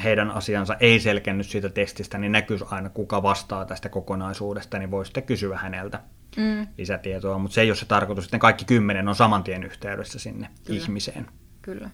heidän 0.00 0.30
asiansa 0.30 0.76
ei 0.80 1.00
selkennyt 1.00 1.46
siitä 1.46 1.68
testistä, 1.68 2.18
niin 2.18 2.32
näkyisi 2.32 2.64
aina 2.70 2.88
kuka 2.88 3.22
vastaa 3.22 3.64
tästä 3.64 3.88
kokonaisuudesta, 3.88 4.78
niin 4.78 4.90
voi 4.90 5.04
sitten 5.04 5.22
kysyä 5.22 5.58
häneltä 5.58 6.00
mm. 6.36 6.66
lisätietoa, 6.78 7.38
mutta 7.38 7.54
se 7.54 7.60
ei 7.60 7.70
ole 7.70 7.76
se 7.76 7.86
tarkoitus, 7.86 8.24
että 8.24 8.38
kaikki 8.38 8.64
kymmenen 8.64 9.08
on 9.08 9.14
saman 9.14 9.42
tien 9.42 9.64
yhteydessä 9.64 10.18
sinne 10.18 10.48
Kyllä. 10.64 10.80
ihmiseen. 10.80 11.26
Kyllä. 11.62 11.90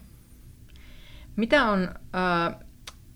Mitä 1.35 1.65
on 1.65 1.89
äh, 2.15 2.55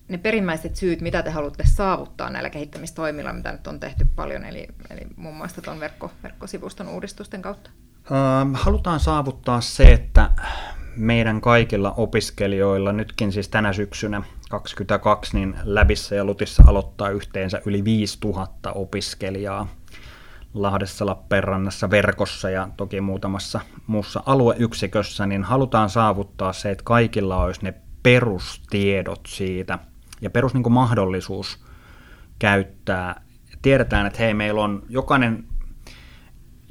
ne 0.08 0.18
perimmäiset 0.18 0.76
syyt, 0.76 1.00
mitä 1.00 1.22
te 1.22 1.30
haluatte 1.30 1.64
saavuttaa 1.66 2.30
näillä 2.30 2.50
kehittämistoimilla, 2.50 3.32
mitä 3.32 3.52
nyt 3.52 3.66
on 3.66 3.80
tehty 3.80 4.06
paljon, 4.16 4.44
eli, 4.44 4.68
eli 4.90 5.00
muun 5.16 5.36
muassa 5.36 5.62
tuon 5.62 5.80
verkko, 5.80 6.10
verkkosivuston 6.22 6.88
uudistusten 6.88 7.42
kautta? 7.42 7.70
Äh, 7.96 8.48
halutaan 8.52 9.00
saavuttaa 9.00 9.60
se, 9.60 9.92
että 9.92 10.30
meidän 10.96 11.40
kaikilla 11.40 11.92
opiskelijoilla, 11.96 12.92
nytkin 12.92 13.32
siis 13.32 13.48
tänä 13.48 13.72
syksynä 13.72 14.22
22, 14.52 15.36
niin 15.36 15.56
Läbissä 15.64 16.14
ja 16.14 16.24
Lutissa 16.24 16.62
aloittaa 16.66 17.10
yhteensä 17.10 17.62
yli 17.66 17.84
5000 17.84 18.72
opiskelijaa 18.72 19.68
Lahdessa, 20.54 21.06
Lappeenrannassa, 21.06 21.90
verkossa 21.90 22.50
ja 22.50 22.68
toki 22.76 23.00
muutamassa 23.00 23.60
muussa 23.86 24.22
alueyksikössä, 24.26 25.26
niin 25.26 25.44
halutaan 25.44 25.90
saavuttaa 25.90 26.52
se, 26.52 26.70
että 26.70 26.84
kaikilla 26.84 27.42
olisi 27.42 27.62
ne 27.62 27.74
perustiedot 28.02 29.20
siitä 29.26 29.78
ja 30.20 30.30
perus 30.30 30.54
niin 30.54 30.72
mahdollisuus 30.72 31.64
käyttää. 32.38 33.22
Tiedetään, 33.62 34.06
että 34.06 34.18
hei, 34.18 34.34
meillä 34.34 34.62
on 34.62 34.82
jokainen 34.88 35.44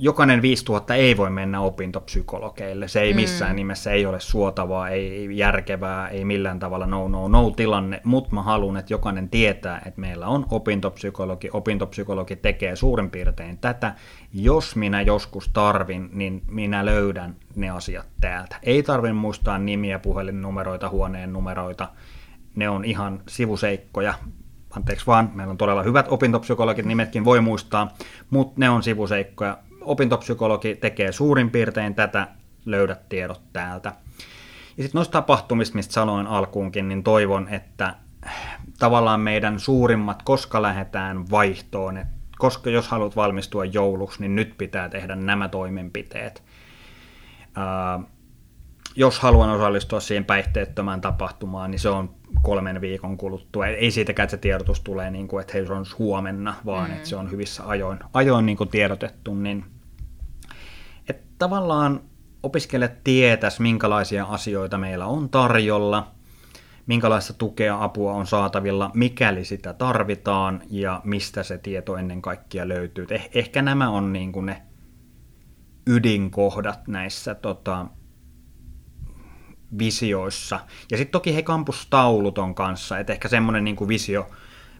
jokainen 0.03 0.41
5000 0.41 0.95
ei 0.95 1.17
voi 1.17 1.29
mennä 1.29 1.61
opintopsykologeille. 1.61 2.87
Se 2.87 3.01
ei 3.01 3.13
mm. 3.13 3.15
missään 3.15 3.51
mm. 3.51 3.55
nimessä 3.55 3.91
ei 3.91 4.05
ole 4.05 4.19
suotavaa, 4.19 4.89
ei 4.89 5.37
järkevää, 5.37 6.07
ei 6.07 6.25
millään 6.25 6.59
tavalla 6.59 6.85
no 6.85 7.07
no 7.07 7.27
no 7.27 7.49
tilanne, 7.49 8.01
mutta 8.03 8.35
mä 8.35 8.43
haluan, 8.43 8.77
että 8.77 8.93
jokainen 8.93 9.29
tietää, 9.29 9.81
että 9.85 10.01
meillä 10.01 10.27
on 10.27 10.45
opintopsykologi. 10.49 11.49
Opintopsykologi 11.53 12.35
tekee 12.35 12.75
suurin 12.75 13.09
piirtein 13.09 13.57
tätä. 13.57 13.95
Jos 14.33 14.75
minä 14.75 15.01
joskus 15.01 15.49
tarvin, 15.53 16.09
niin 16.13 16.41
minä 16.47 16.85
löydän 16.85 17.35
ne 17.55 17.69
asiat 17.69 18.07
täältä. 18.21 18.55
Ei 18.63 18.83
tarvin 18.83 19.15
muistaa 19.15 19.57
nimiä, 19.57 19.99
puhelinnumeroita, 19.99 20.89
huoneen 20.89 21.33
numeroita. 21.33 21.89
Ne 22.55 22.69
on 22.69 22.85
ihan 22.85 23.21
sivuseikkoja 23.27 24.13
anteeksi 24.75 25.07
vaan, 25.07 25.31
meillä 25.33 25.51
on 25.51 25.57
todella 25.57 25.83
hyvät 25.83 26.05
opintopsykologit, 26.09 26.85
nimetkin 26.85 27.25
voi 27.25 27.41
muistaa, 27.41 27.91
mutta 28.29 28.53
ne 28.57 28.69
on 28.69 28.83
sivuseikkoja 28.83 29.57
opintopsykologi 29.81 30.75
tekee 30.75 31.11
suurin 31.11 31.49
piirtein 31.49 31.95
tätä, 31.95 32.27
löydät 32.65 33.09
tiedot 33.09 33.41
täältä. 33.53 33.93
Ja 34.77 34.83
sitten 34.83 34.99
noista 34.99 35.11
tapahtumista, 35.11 35.75
mistä 35.75 35.93
sanoin 35.93 36.27
alkuunkin, 36.27 36.87
niin 36.87 37.03
toivon, 37.03 37.47
että 37.49 37.95
tavallaan 38.79 39.19
meidän 39.19 39.59
suurimmat, 39.59 40.23
koska 40.23 40.61
lähdetään 40.61 41.29
vaihtoon, 41.31 41.97
että 41.97 42.21
koska 42.37 42.69
jos 42.69 42.87
haluat 42.87 43.15
valmistua 43.15 43.65
jouluksi, 43.65 44.21
niin 44.21 44.35
nyt 44.35 44.57
pitää 44.57 44.89
tehdä 44.89 45.15
nämä 45.15 45.49
toimenpiteet. 45.49 46.43
Jos 48.95 49.19
haluan 49.19 49.49
osallistua 49.49 49.99
siihen 49.99 50.25
päihteettömään 50.25 51.01
tapahtumaan, 51.01 51.71
niin 51.71 51.79
se 51.79 51.89
on 51.89 52.15
kolmen 52.41 52.81
viikon 52.81 53.17
kuluttua. 53.17 53.67
Ei 53.67 53.91
siitäkään, 53.91 54.23
että 54.23 54.31
se 54.31 54.41
tiedotus 54.41 54.81
tulee, 54.81 55.11
niin 55.11 55.27
kuin, 55.27 55.41
että 55.41 55.53
hei, 55.53 55.65
se 55.65 55.73
on 55.73 55.85
huomenna, 55.99 56.55
vaan 56.65 56.89
mm. 56.89 56.95
että 56.95 57.09
se 57.09 57.15
on 57.15 57.31
hyvissä 57.31 57.63
ajoin, 57.67 57.99
ajoin 58.13 58.45
niin 58.45 58.57
kuin 58.57 58.69
tiedotettu. 58.69 59.33
Niin, 59.33 59.65
että 61.09 61.27
tavallaan 61.37 62.01
opiskelijat 62.43 63.03
tietäis, 63.03 63.59
minkälaisia 63.59 64.25
asioita 64.25 64.77
meillä 64.77 65.05
on 65.05 65.29
tarjolla, 65.29 66.11
minkälaista 66.85 67.33
tukea, 67.33 67.83
apua 67.83 68.13
on 68.13 68.27
saatavilla, 68.27 68.91
mikäli 68.93 69.45
sitä 69.45 69.73
tarvitaan 69.73 70.61
ja 70.69 71.01
mistä 71.03 71.43
se 71.43 71.57
tieto 71.57 71.97
ennen 71.97 72.21
kaikkea 72.21 72.67
löytyy. 72.67 73.07
Eh, 73.09 73.29
ehkä 73.33 73.61
nämä 73.61 73.89
on 73.89 74.13
niin 74.13 74.31
kuin 74.31 74.45
ne 74.45 74.61
ydinkohdat 75.87 76.87
näissä 76.87 77.35
tota, 77.35 77.85
visioissa. 79.79 80.59
Ja 80.91 80.97
sitten 80.97 81.11
toki 81.11 81.35
he 81.35 81.43
kampustaulut 81.43 82.37
on 82.37 82.55
kanssa, 82.55 82.99
että 82.99 83.13
ehkä 83.13 83.27
semmoinen 83.27 83.63
niin 83.63 83.87
visio 83.87 84.29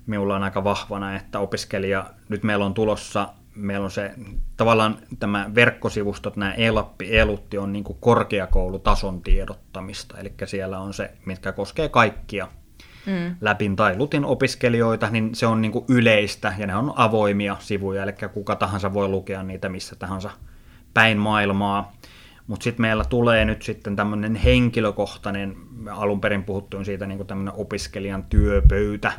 minulla 0.06 0.36
on 0.36 0.44
aika 0.44 0.64
vahvana, 0.64 1.16
että 1.16 1.40
opiskelija, 1.40 2.06
nyt 2.30 2.44
meillä 2.44 2.66
on 2.66 2.74
tulossa, 2.74 3.30
meillä 3.56 3.84
on 3.84 3.92
se 3.92 4.12
tavallaan 4.58 4.98
tämä 5.20 5.52
verkkosivustot, 5.56 6.36
nämä 6.36 6.54
Elappi, 6.54 7.18
Elutti 7.18 7.58
on 7.58 7.74
niin 7.74 7.84
korkeakoulutason 8.00 9.22
tiedottamista, 9.22 10.18
eli 10.18 10.34
siellä 10.46 10.80
on 10.80 10.94
se, 10.94 11.12
mitkä 11.26 11.52
koskee 11.52 11.90
kaikkia 11.90 12.48
mm. 13.06 13.36
läpin 13.42 13.76
tai 13.76 13.98
lutin 13.98 14.26
opiskelijoita, 14.26 15.10
niin 15.10 15.36
se 15.36 15.46
on 15.46 15.62
niin 15.62 15.86
yleistä 15.90 16.54
ja 16.58 16.68
ne 16.68 16.76
on 16.76 16.94
avoimia 16.96 17.58
sivuja, 17.60 18.04
eli 18.04 18.14
kuka 18.34 18.56
tahansa 18.56 18.94
voi 18.94 19.08
lukea 19.08 19.44
niitä 19.44 19.70
missä 19.70 19.96
tahansa 19.96 20.30
päin 20.94 21.18
maailmaa. 21.18 21.94
Mutta 22.52 22.64
sitten 22.64 22.82
meillä 22.82 23.06
tulee 23.06 23.46
nyt 23.46 23.62
sitten 23.62 23.96
tämmöinen 23.96 24.36
henkilökohtainen, 24.36 25.56
alun 25.92 26.22
perin 26.22 26.44
puhuttuin 26.44 26.86
siitä 26.86 27.06
niin 27.06 27.28
tämmöinen 27.28 27.54
opiskelijan 27.54 28.24
työpöytä, 28.24 29.12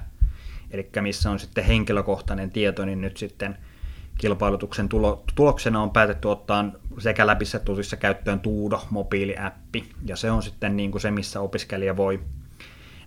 eli 0.71 0.91
missä 1.01 1.31
on 1.31 1.39
sitten 1.39 1.65
henkilökohtainen 1.65 2.51
tieto, 2.51 2.85
niin 2.85 3.01
nyt 3.01 3.17
sitten 3.17 3.59
kilpailutuksen 4.19 4.89
tulo, 4.89 5.25
tuloksena 5.35 5.83
on 5.83 5.91
päätetty 5.91 6.29
ottaa 6.29 6.65
sekä 6.99 7.27
läpissä 7.27 7.59
tutissa 7.59 7.97
käyttöön 7.97 8.41
Tuudo 8.41 8.81
mobiiliäppi, 8.91 9.89
ja 10.07 10.17
se 10.17 10.31
on 10.31 10.43
sitten 10.43 10.77
niin 10.77 10.91
kuin 10.91 11.03
se, 11.03 11.11
missä 11.11 11.41
opiskelija 11.41 11.97
voi 11.97 12.21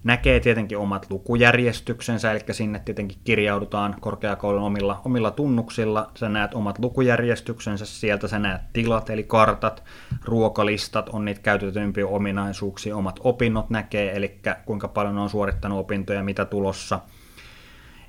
näkee 0.05 0.39
tietenkin 0.39 0.77
omat 0.77 1.05
lukujärjestyksensä, 1.09 2.31
eli 2.31 2.39
sinne 2.51 2.79
tietenkin 2.79 3.17
kirjaudutaan 3.23 3.95
korkeakoulun 3.99 4.61
omilla, 4.61 5.01
omilla 5.05 5.31
tunnuksilla, 5.31 6.11
sä 6.15 6.29
näet 6.29 6.53
omat 6.53 6.79
lukujärjestyksensä, 6.79 7.85
sieltä 7.85 8.27
sä 8.27 8.39
näet 8.39 8.61
tilat, 8.73 9.09
eli 9.09 9.23
kartat, 9.23 9.83
ruokalistat, 10.25 11.09
on 11.09 11.25
niitä 11.25 11.41
käytetympiä 11.41 12.07
ominaisuuksia, 12.07 12.95
omat 12.95 13.19
opinnot 13.23 13.69
näkee, 13.69 14.15
eli 14.15 14.39
kuinka 14.65 14.87
paljon 14.87 15.17
on 15.17 15.29
suorittanut 15.29 15.79
opintoja, 15.79 16.23
mitä 16.23 16.45
tulossa. 16.45 16.99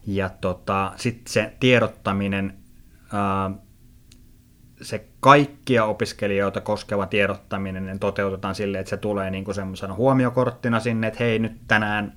Ja 0.06 0.28
tota, 0.28 0.92
sitten 0.96 1.32
se 1.32 1.52
tiedottaminen, 1.60 2.54
ää, 3.12 3.50
se 4.82 5.08
kaikkia 5.26 5.84
opiskelijoita 5.84 6.60
koskeva 6.60 7.06
tiedottaminen 7.06 7.86
niin 7.86 7.98
toteutetaan 7.98 8.54
silleen, 8.54 8.80
että 8.80 8.90
se 8.90 8.96
tulee 8.96 9.30
niin 9.30 9.54
semmoisena 9.54 9.94
huomiokorttina 9.94 10.80
sinne, 10.80 11.06
että 11.06 11.24
hei 11.24 11.38
nyt 11.38 11.52
tänään 11.68 12.12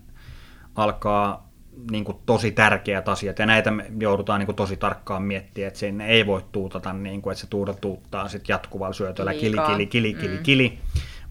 alkaa 0.76 1.50
niin 1.92 2.04
kuin 2.04 2.18
tosi 2.26 2.52
tärkeät 2.52 3.10
asiat, 3.10 3.40
ja 3.40 3.46
näitä 3.46 3.72
me 3.72 3.92
joudutaan 4.00 4.40
niin 4.40 4.46
kuin 4.46 4.56
tosi 4.56 4.78
tarkkaan 4.78 5.24
miettiä, 5.24 5.68
että 5.68 5.80
sinne 5.80 6.08
ei 6.08 6.26
voi 6.28 6.42
tuutata, 6.52 6.94
niin 6.94 7.22
kuin, 7.22 7.32
että 7.32 7.42
se 7.42 7.48
tuuda 7.48 7.74
tuuttaa 7.74 8.28
sit 8.28 8.50
jatkuvalla 8.50 8.94
syötöllä. 8.94 9.34
Kili, 9.34 9.58
kili, 9.68 9.86
kili, 9.86 10.14
kili, 10.14 10.38
mm. 10.38 10.44
kili, 10.44 10.80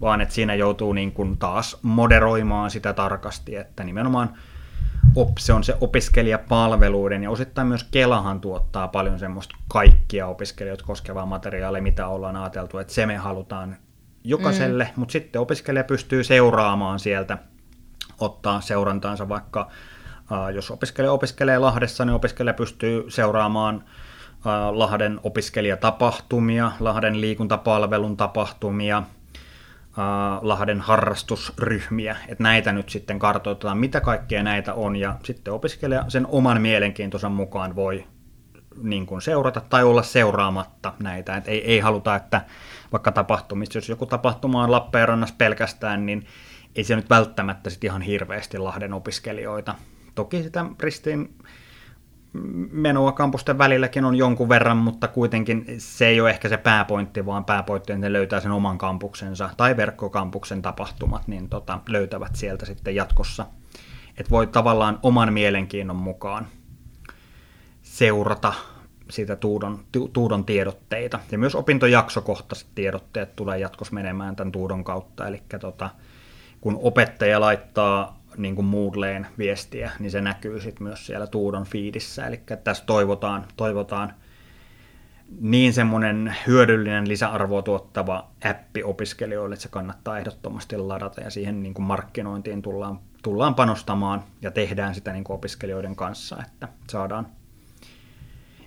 vaan 0.01 0.21
että 0.21 0.35
siinä 0.35 0.55
joutuu 0.55 0.93
niin 0.93 1.13
kuin 1.13 1.39
taas 1.39 1.79
moderoimaan 1.83 2.71
sitä 2.71 2.93
tarkasti, 2.93 3.57
että 3.57 3.85
nimenomaan 3.85 4.35
op, 5.21 5.39
se 5.39 5.53
on 5.53 5.65
se 5.65 5.77
opiskelijapalveluiden 5.81 7.23
ja 7.23 7.31
osittain 7.31 7.69
myös 7.69 7.85
Kelahan 7.85 8.41
tuottaa 8.41 8.89
paljon 8.89 9.19
semmoista 9.19 9.57
kaikkia 9.69 10.27
opiskelijoita 10.27 10.85
koskevaa 10.85 11.27
materiaalia, 11.27 11.83
mitä 11.83 12.09
ollaan 12.09 12.37
ajateltu, 12.37 12.79
että 12.79 12.93
se 12.93 13.07
me 13.07 13.17
halutaan 13.17 13.77
jokaiselle, 14.25 14.85
mm. 14.85 15.01
mutta 15.01 15.13
sitten 15.13 15.41
opiskelija 15.41 15.85
pystyy 15.85 16.25
seuraamaan 16.25 16.99
sieltä, 17.01 17.39
ottaa 18.21 18.61
seurantaansa 18.61 19.29
vaikka, 19.29 19.69
äh, 20.33 20.55
jos 20.55 20.71
opiskelija 20.71 21.13
opiskelee 21.13 21.59
Lahdessa, 21.59 22.05
niin 22.05 22.15
opiskelija 22.15 22.55
pystyy 22.55 23.11
seuraamaan 23.11 23.85
Lahden 24.71 25.21
opiskelijatapahtumia, 25.23 26.73
Lahden 26.81 27.21
liikuntapalvelun 27.21 28.17
tapahtumia, 28.17 29.03
Lahden 30.43 30.81
harrastusryhmiä, 30.81 32.17
että 32.29 32.43
näitä 32.43 32.73
nyt 32.73 32.89
sitten 32.89 33.19
kartoitetaan, 33.19 33.79
mitä 33.79 34.01
kaikkea 34.01 34.43
näitä 34.43 34.75
on, 34.75 34.97
ja 34.97 35.17
sitten 35.25 35.55
opiskelija 35.55 36.05
sen 36.09 36.27
oman 36.27 36.63
mielenkiintonsa 36.63 37.29
mukaan 37.29 37.77
voi 37.77 38.07
niin 38.83 39.07
kuin 39.07 39.23
seurata 39.23 39.61
tai 39.61 39.85
olla 39.85 40.03
seuraamatta 40.03 40.93
näitä. 41.03 41.37
Et 41.37 41.49
ei, 41.49 41.65
ei 41.65 41.81
haluta, 41.81 42.17
että 42.17 42.41
vaikka 42.93 43.13
tapahtumista, 43.13 43.79
jos 43.79 43.89
joku 43.89 44.07
tapahtuma 44.07 44.65
on 44.65 44.71
Lappeenrannassa 44.71 45.35
pelkästään, 45.39 46.07
niin 46.07 46.27
ei 46.77 46.85
se 46.85 46.97
nyt 46.97 47.11
välttämättä 47.11 47.71
sitten 47.71 47.89
ihan 47.89 48.03
hirveästi 48.03 48.59
Lahden 48.59 48.93
opiskelijoita. 48.93 49.75
Toki 50.15 50.43
sitä 50.43 50.65
ristiin 50.81 51.35
menoa 52.73 53.13
kampusten 53.13 53.59
välilläkin 53.59 54.05
on 54.05 54.17
jonkun 54.17 54.49
verran, 54.49 54.77
mutta 54.77 55.09
kuitenkin 55.09 55.65
se 55.79 56.07
ei 56.07 56.21
ole 56.21 56.31
ehkä 56.31 56.49
se 56.49 56.57
pääpointti, 56.57 57.27
vaan 57.27 57.45
pääpointti, 57.45 57.93
että 57.93 58.07
ne 58.07 58.13
löytää 58.13 58.41
sen 58.41 58.53
oman 58.53 58.79
kampuksensa 58.79 59.51
tai 59.57 59.77
verkkokampuksen 59.77 60.63
tapahtumat, 60.63 61.29
niin 61.29 61.49
tota, 61.49 61.81
löytävät 61.89 62.37
sieltä 62.37 62.67
sitten 62.67 62.95
jatkossa. 62.95 63.47
Että 64.19 64.31
voi 64.31 64.47
tavallaan 64.47 64.99
oman 65.03 65.33
mielenkiinnon 65.33 65.97
mukaan 65.97 66.47
seurata 67.83 68.53
sitä 69.11 69.37
Tuudon, 69.37 69.79
Tuudon 70.13 70.45
tiedotteita. 70.45 71.21
Ja 71.31 71.39
myös 71.39 71.55
opintojaksokohtaiset 71.55 72.69
tiedotteet 72.75 73.37
tulee 73.37 73.59
jatkossa 73.59 73.95
menemään 73.95 74.37
tämän 74.37 74.53
Tuudon 74.53 74.85
kautta. 74.85 75.27
Eli 75.27 75.43
tota, 75.61 75.91
kun 76.61 76.79
opettaja 76.83 77.41
laittaa 77.41 78.18
niin 78.39 78.55
kuin 78.55 78.65
Moodleen 78.65 79.27
viestiä, 79.39 79.91
niin 79.99 80.11
se 80.11 80.21
näkyy 80.21 80.61
sitten 80.61 80.83
myös 80.83 81.07
siellä 81.07 81.27
Tuudon 81.27 81.65
fiidissä. 81.65 82.27
Eli 82.27 82.41
tässä 82.65 82.85
toivotaan, 82.87 83.45
toivotaan 83.57 84.13
niin 85.41 85.73
semmoinen 85.73 86.37
hyödyllinen 86.47 87.09
lisäarvoa 87.09 87.63
tuottava 87.63 88.31
appi 88.51 88.83
opiskelijoille, 88.83 89.55
että 89.55 89.63
se 89.63 89.69
kannattaa 89.69 90.19
ehdottomasti 90.19 90.77
ladata 90.77 91.21
ja 91.21 91.31
siihen 91.31 91.63
niin 91.63 91.75
kuin 91.75 91.87
markkinointiin 91.87 92.63
tullaan, 92.63 93.01
tullaan 93.23 93.55
panostamaan 93.55 94.25
ja 94.43 94.51
tehdään 94.51 94.95
sitä 94.95 95.13
niin 95.13 95.25
kuin 95.25 95.35
opiskelijoiden 95.35 95.97
kanssa, 95.97 96.37
että 96.47 96.69
saadaan 96.91 97.27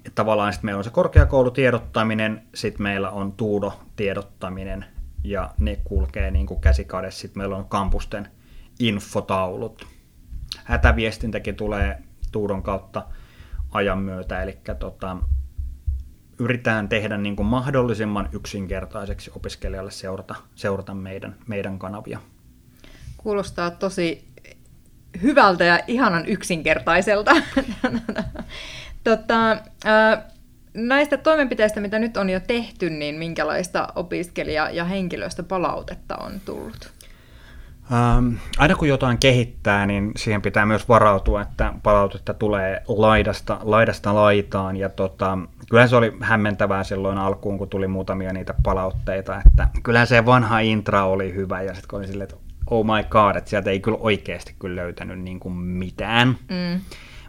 että 0.05 0.15
tavallaan 0.15 0.53
sitten 0.53 0.67
meillä 0.67 0.77
on 0.77 0.83
se 0.83 0.89
korkeakoulutiedottaminen, 0.89 2.41
sitten 2.55 2.83
meillä 2.83 3.09
on 3.09 3.31
Tuudo-tiedottaminen 3.31 4.85
ja 5.23 5.49
ne 5.59 5.77
kulkee 5.83 6.31
niin 6.31 6.45
kuin. 6.45 6.59
Sitten 7.09 7.41
meillä 7.41 7.55
on 7.55 7.65
kampusten 7.65 8.27
infotaulut. 8.87 9.87
Hätäviestintäkin 10.63 11.55
tulee 11.55 12.03
Tuudon 12.31 12.63
kautta 12.63 13.05
ajan 13.71 13.99
myötä, 13.99 14.43
eli 14.43 14.57
tota, 14.79 15.17
yritetään 16.39 16.89
tehdä 16.89 17.17
niin 17.17 17.35
kuin 17.35 17.45
mahdollisimman 17.45 18.29
yksinkertaiseksi 18.31 19.31
opiskelijalle 19.35 19.91
seurata, 19.91 20.35
seurata 20.55 20.93
meidän, 20.93 21.35
meidän 21.47 21.79
kanavia. 21.79 22.19
Kuulostaa 23.17 23.71
tosi 23.71 24.27
hyvältä 25.21 25.63
ja 25.63 25.79
ihanan 25.87 26.25
yksinkertaiselta. 26.25 27.31
tota, 29.03 29.57
näistä 30.73 31.17
toimenpiteistä, 31.17 31.79
mitä 31.79 31.99
nyt 31.99 32.17
on 32.17 32.29
jo 32.29 32.39
tehty, 32.39 32.89
niin 32.89 33.15
minkälaista 33.15 33.87
opiskelija- 33.95 34.69
ja 34.69 34.85
henkilöstöpalautetta 34.85 36.17
on 36.17 36.41
tullut? 36.45 37.00
Ähm, 37.93 38.33
aina 38.57 38.75
kun 38.75 38.87
jotain 38.87 39.17
kehittää, 39.17 39.85
niin 39.85 40.11
siihen 40.15 40.41
pitää 40.41 40.65
myös 40.65 40.89
varautua, 40.89 41.41
että 41.41 41.73
palautetta 41.83 42.33
tulee 42.33 42.83
laidasta, 42.87 43.59
laidasta 43.63 44.15
laitaan. 44.15 44.77
Ja 44.77 44.89
tota, 44.89 45.37
kyllähän 45.69 45.89
se 45.89 45.95
oli 45.95 46.17
hämmentävää 46.21 46.83
silloin 46.83 47.17
alkuun, 47.17 47.57
kun 47.57 47.69
tuli 47.69 47.87
muutamia 47.87 48.33
niitä 48.33 48.53
palautteita. 48.63 49.41
Että 49.47 49.67
kyllähän 49.83 50.07
se 50.07 50.25
vanha 50.25 50.59
intra 50.59 51.05
oli 51.05 51.33
hyvä 51.33 51.61
ja 51.61 51.73
sitten 51.73 51.99
oli 51.99 52.07
silleen, 52.07 52.29
että 52.29 52.51
oh 52.69 52.85
my 52.85 53.03
god, 53.09 53.35
että 53.35 53.49
sieltä 53.49 53.69
ei 53.69 53.79
kyllä 53.79 53.97
oikeasti 54.01 54.55
kyllä 54.59 54.81
löytänyt 54.81 55.19
niin 55.19 55.39
kuin 55.39 55.53
mitään. 55.53 56.27
Mm. 56.27 56.81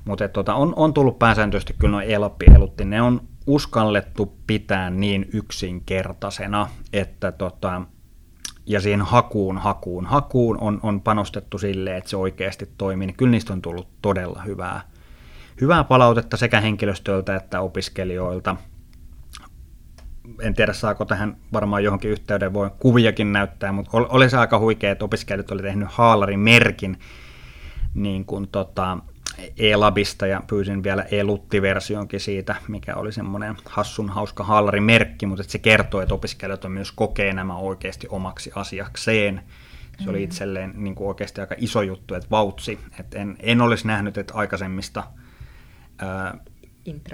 Mutta 0.05 0.29
tota, 0.29 0.55
on, 0.55 0.72
on 0.77 0.94
tullut 0.94 1.18
pääsääntöisesti 1.18 1.75
kyllä 1.79 1.92
noin 1.92 2.11
eloppi 2.11 2.46
ne 2.85 3.03
on 3.03 3.20
uskallettu 3.46 4.38
pitää 4.46 4.90
niin 4.90 5.29
yksinkertaisena, 5.33 6.68
että 6.92 7.33
tota, 7.33 7.83
ja 8.66 8.81
siihen 8.81 9.03
hakuun, 9.03 9.59
hakuun, 9.59 10.07
hakuun 10.07 10.59
on, 10.61 10.81
on 10.83 11.01
panostettu 11.01 11.59
silleen, 11.59 11.96
että 11.96 12.11
se 12.11 12.16
oikeasti 12.16 12.68
toimii, 12.79 13.07
niin 13.07 13.16
kyllä 13.16 13.31
niistä 13.31 13.53
on 13.53 13.62
tullut 13.62 13.88
todella 14.03 14.42
hyvää, 14.42 14.81
hyvää 15.61 15.85
palautetta 15.85 16.37
sekä 16.37 16.61
henkilöstöltä 16.61 17.37
että 17.37 17.61
opiskelijoilta. 17.61 18.57
En 20.40 20.55
tiedä, 20.55 20.72
saako 20.72 21.05
tähän 21.05 21.37
varmaan 21.53 21.85
johonkin 21.85 22.11
yhteyden, 22.11 22.53
voi 22.53 22.70
kuviakin 22.79 23.33
näyttää, 23.33 23.72
mutta 23.72 23.90
oli 23.92 24.31
se 24.31 24.37
aika 24.37 24.59
huikea, 24.59 24.92
että 24.92 25.05
opiskelijat 25.05 25.51
oli 25.51 25.62
tehnyt 25.62 25.88
haalarin 25.90 26.40
merkin 26.40 26.98
niin 27.94 28.25
kuin 28.25 28.48
tota, 28.48 28.98
E-labista 29.59 30.27
ja 30.27 30.42
pyysin 30.47 30.83
vielä 30.83 31.03
E-lutti-versionkin 31.03 32.21
siitä, 32.21 32.57
mikä 32.68 32.95
oli 32.95 33.12
semmoinen 33.12 33.57
hassun 33.64 34.09
hauska 34.09 34.45
hallarimerkki, 34.45 35.27
mutta 35.27 35.45
se 35.49 35.59
kertoo, 35.59 36.01
että 36.01 36.14
opiskelijat 36.14 36.64
on 36.64 36.73
myös 36.73 36.92
kokee 36.92 37.33
nämä 37.33 37.57
oikeasti 37.57 38.07
omaksi 38.11 38.51
asiakseen. 38.55 39.42
Se 40.05 40.11
oli 40.11 40.18
mm. 40.18 40.25
itselleen 40.25 40.73
niin 40.77 40.95
kuin 40.95 41.09
oikeasti 41.09 41.40
aika 41.40 41.55
iso 41.59 41.83
juttu, 41.83 42.14
että 42.14 42.31
vautsi. 42.31 42.79
Että 43.01 43.18
en, 43.18 43.37
en 43.40 43.61
olisi 43.61 43.87
nähnyt, 43.87 44.18
että 44.18 44.35
aikaisemmista 44.35 45.05
ää, 45.99 46.38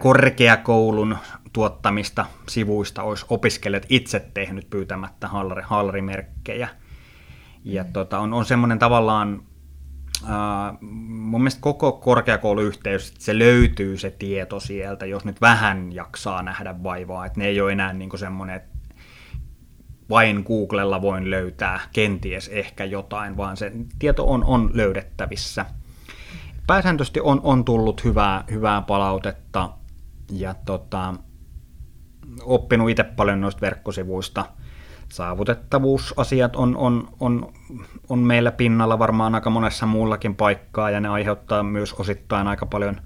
korkeakoulun 0.00 1.18
tuottamista 1.52 2.26
sivuista 2.48 3.02
olisi 3.02 3.26
opiskelijat 3.28 3.86
itse 3.88 4.20
tehnyt 4.34 4.70
pyytämättä 4.70 5.28
hallari, 5.28 5.62
hallarimerkkejä. 5.66 6.68
Ja 7.64 7.82
mm. 7.84 7.92
tota, 7.92 8.18
on, 8.18 8.32
on 8.32 8.44
semmoinen 8.44 8.78
tavallaan 8.78 9.42
Uh, 10.22 10.88
mun 11.08 11.40
mielestä 11.40 11.60
koko 11.60 11.92
korkeakouluyhteys, 11.92 13.14
se 13.18 13.38
löytyy 13.38 13.98
se 13.98 14.10
tieto 14.10 14.60
sieltä, 14.60 15.06
jos 15.06 15.24
nyt 15.24 15.40
vähän 15.40 15.92
jaksaa 15.92 16.42
nähdä 16.42 16.82
vaivaa, 16.82 17.26
että 17.26 17.40
ne 17.40 17.46
ei 17.46 17.60
ole 17.60 17.72
enää 17.72 17.92
niin 17.92 18.18
semmoinen, 18.18 18.56
että 18.56 18.78
vain 20.10 20.44
Googlella 20.46 21.02
voin 21.02 21.30
löytää 21.30 21.80
kenties 21.92 22.48
ehkä 22.48 22.84
jotain, 22.84 23.36
vaan 23.36 23.56
se 23.56 23.72
tieto 23.98 24.30
on, 24.30 24.44
on 24.44 24.70
löydettävissä. 24.74 25.66
Pääsääntöisesti 26.66 27.20
on, 27.20 27.40
on 27.42 27.64
tullut 27.64 28.04
hyvää, 28.04 28.44
hyvää 28.50 28.82
palautetta 28.82 29.70
ja 30.32 30.54
tota, 30.54 31.14
oppinut 32.42 32.90
itse 32.90 33.04
paljon 33.04 33.40
noista 33.40 33.60
verkkosivuista– 33.60 34.44
saavutettavuusasiat 35.08 36.56
on, 36.56 36.76
on, 36.76 37.08
on, 37.20 37.52
on 38.08 38.18
meillä 38.18 38.52
pinnalla 38.52 38.98
varmaan 38.98 39.34
aika 39.34 39.50
monessa 39.50 39.86
muullakin 39.86 40.36
paikkaa 40.36 40.90
ja 40.90 41.00
ne 41.00 41.08
aiheuttaa 41.08 41.62
myös 41.62 41.92
osittain 41.92 42.46
aika 42.46 42.66
paljon 42.66 43.00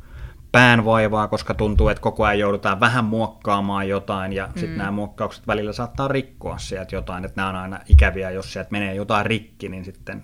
päänvaivaa, 0.53 1.29
koska 1.29 1.55
tuntuu, 1.55 1.89
että 1.89 2.01
koko 2.01 2.25
ajan 2.25 2.39
joudutaan 2.39 2.81
vähän 2.81 3.05
muokkaamaan 3.05 3.89
jotain 3.89 4.33
ja 4.33 4.47
mm. 4.47 4.61
sitten 4.61 4.79
nämä 4.79 4.91
muokkaukset 4.91 5.47
välillä 5.47 5.73
saattaa 5.73 6.09
rikkoa 6.09 6.59
sieltä 6.59 6.95
jotain, 6.95 7.25
että 7.25 7.37
nämä 7.37 7.49
on 7.49 7.57
aina 7.57 7.81
ikäviä, 7.89 8.31
jos 8.31 8.53
sieltä 8.53 8.71
menee 8.71 8.95
jotain 8.95 9.27
rikki, 9.27 9.69
niin 9.69 9.85
sitten 9.85 10.23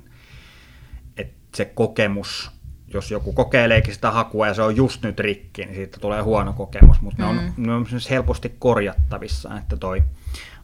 että 1.17 1.57
se 1.57 1.65
kokemus, 1.65 2.51
jos 2.95 3.11
joku 3.11 3.33
kokeileekin 3.33 3.95
sitä 3.95 4.11
hakua 4.11 4.47
ja 4.47 4.55
se 4.55 4.63
on 4.63 4.77
just 4.77 5.03
nyt 5.03 5.21
rikki, 5.21 5.65
niin 5.65 5.75
siitä 5.75 6.01
tulee 6.01 6.23
huono 6.23 6.53
kokemus, 6.53 7.01
mutta 7.01 7.23
mm. 7.23 7.29
ne 7.29 7.41
on, 7.41 7.53
ne 7.57 7.73
on 7.73 7.87
helposti 8.11 8.57
korjattavissa, 8.59 9.59
että 9.59 9.77
toi 9.77 10.03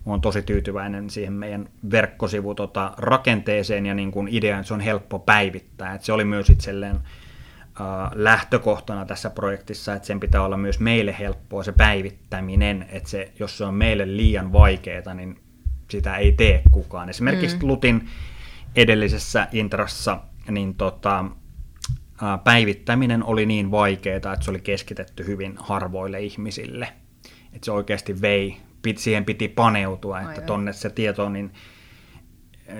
olen 0.06 0.20
tosi 0.20 0.42
tyytyväinen 0.42 1.10
siihen 1.10 1.32
meidän 1.32 1.68
verkkosivu 1.90 2.54
tota, 2.54 2.92
rakenteeseen 2.96 3.86
ja 3.86 3.94
niin 3.94 4.12
kuin 4.12 4.28
ideaan, 4.28 4.60
että 4.60 4.68
se 4.68 4.74
on 4.74 4.80
helppo 4.80 5.18
päivittää. 5.18 5.94
Että 5.94 6.06
se 6.06 6.12
oli 6.12 6.24
myös 6.24 6.50
itselleen 6.50 6.96
äh, 6.96 8.10
lähtökohtana 8.14 9.04
tässä 9.04 9.30
projektissa, 9.30 9.94
että 9.94 10.06
sen 10.06 10.20
pitää 10.20 10.42
olla 10.42 10.56
myös 10.56 10.80
meille 10.80 11.16
helppoa 11.18 11.62
se 11.62 11.72
päivittäminen, 11.72 12.86
että 12.88 13.10
se, 13.10 13.32
jos 13.38 13.58
se 13.58 13.64
on 13.64 13.74
meille 13.74 14.16
liian 14.16 14.52
vaikeaa, 14.52 15.14
niin 15.14 15.40
sitä 15.90 16.16
ei 16.16 16.32
tee 16.32 16.62
kukaan. 16.70 17.08
Esimerkiksi 17.08 17.56
mm. 17.56 17.66
Lutin 17.66 18.08
edellisessä 18.76 19.48
intrassa 19.52 20.20
niin 20.50 20.74
tota, 20.74 21.24
päivittäminen 22.44 23.24
oli 23.24 23.46
niin 23.46 23.70
vaikeaa, 23.70 24.16
että 24.16 24.36
se 24.40 24.50
oli 24.50 24.60
keskitetty 24.60 25.26
hyvin 25.26 25.54
harvoille 25.58 26.20
ihmisille. 26.20 26.88
Että 27.52 27.64
se 27.64 27.72
oikeasti 27.72 28.20
vei 28.20 28.56
pit, 28.84 28.98
siihen 28.98 29.24
piti 29.24 29.48
paneutua, 29.48 30.18
että 30.18 30.30
Aivan. 30.30 30.46
tonne 30.46 30.72
se 30.72 30.90
tieto, 30.90 31.28
niin 31.28 31.52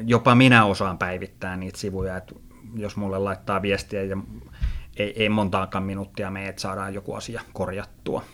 jopa 0.06 0.34
minä 0.34 0.64
osaan 0.64 0.98
päivittää 0.98 1.56
niitä 1.56 1.78
sivuja, 1.78 2.16
että 2.16 2.34
jos 2.74 2.96
mulle 2.96 3.18
laittaa 3.18 3.62
viestiä 3.62 4.02
ja 4.02 4.16
ei, 4.96 5.22
ei 5.22 5.28
montaakaan 5.28 5.84
minuuttia 5.84 6.30
mene, 6.30 6.48
että 6.48 6.62
saadaan 6.62 6.94
joku 6.94 7.14
asia 7.14 7.42
korjattua. 7.52 8.24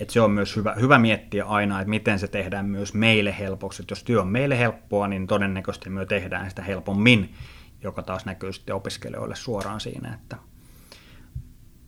Et 0.00 0.10
se 0.10 0.20
on 0.20 0.30
myös 0.30 0.56
hyvä, 0.56 0.74
hyvä 0.80 0.98
miettiä 0.98 1.44
aina, 1.44 1.80
että 1.80 1.90
miten 1.90 2.18
se 2.18 2.28
tehdään 2.28 2.66
myös 2.66 2.94
meille 2.94 3.38
helpoksi. 3.38 3.82
Et 3.82 3.90
jos 3.90 4.04
työ 4.04 4.20
on 4.20 4.28
meille 4.28 4.58
helppoa, 4.58 5.08
niin 5.08 5.26
todennäköisesti 5.26 5.90
me 5.90 6.06
tehdään 6.06 6.48
sitä 6.50 6.62
helpommin, 6.62 7.34
joka 7.82 8.02
taas 8.02 8.24
näkyy 8.24 8.52
sitten 8.52 8.74
opiskelijoille 8.74 9.36
suoraan 9.36 9.80
siinä, 9.80 10.14
että 10.14 10.36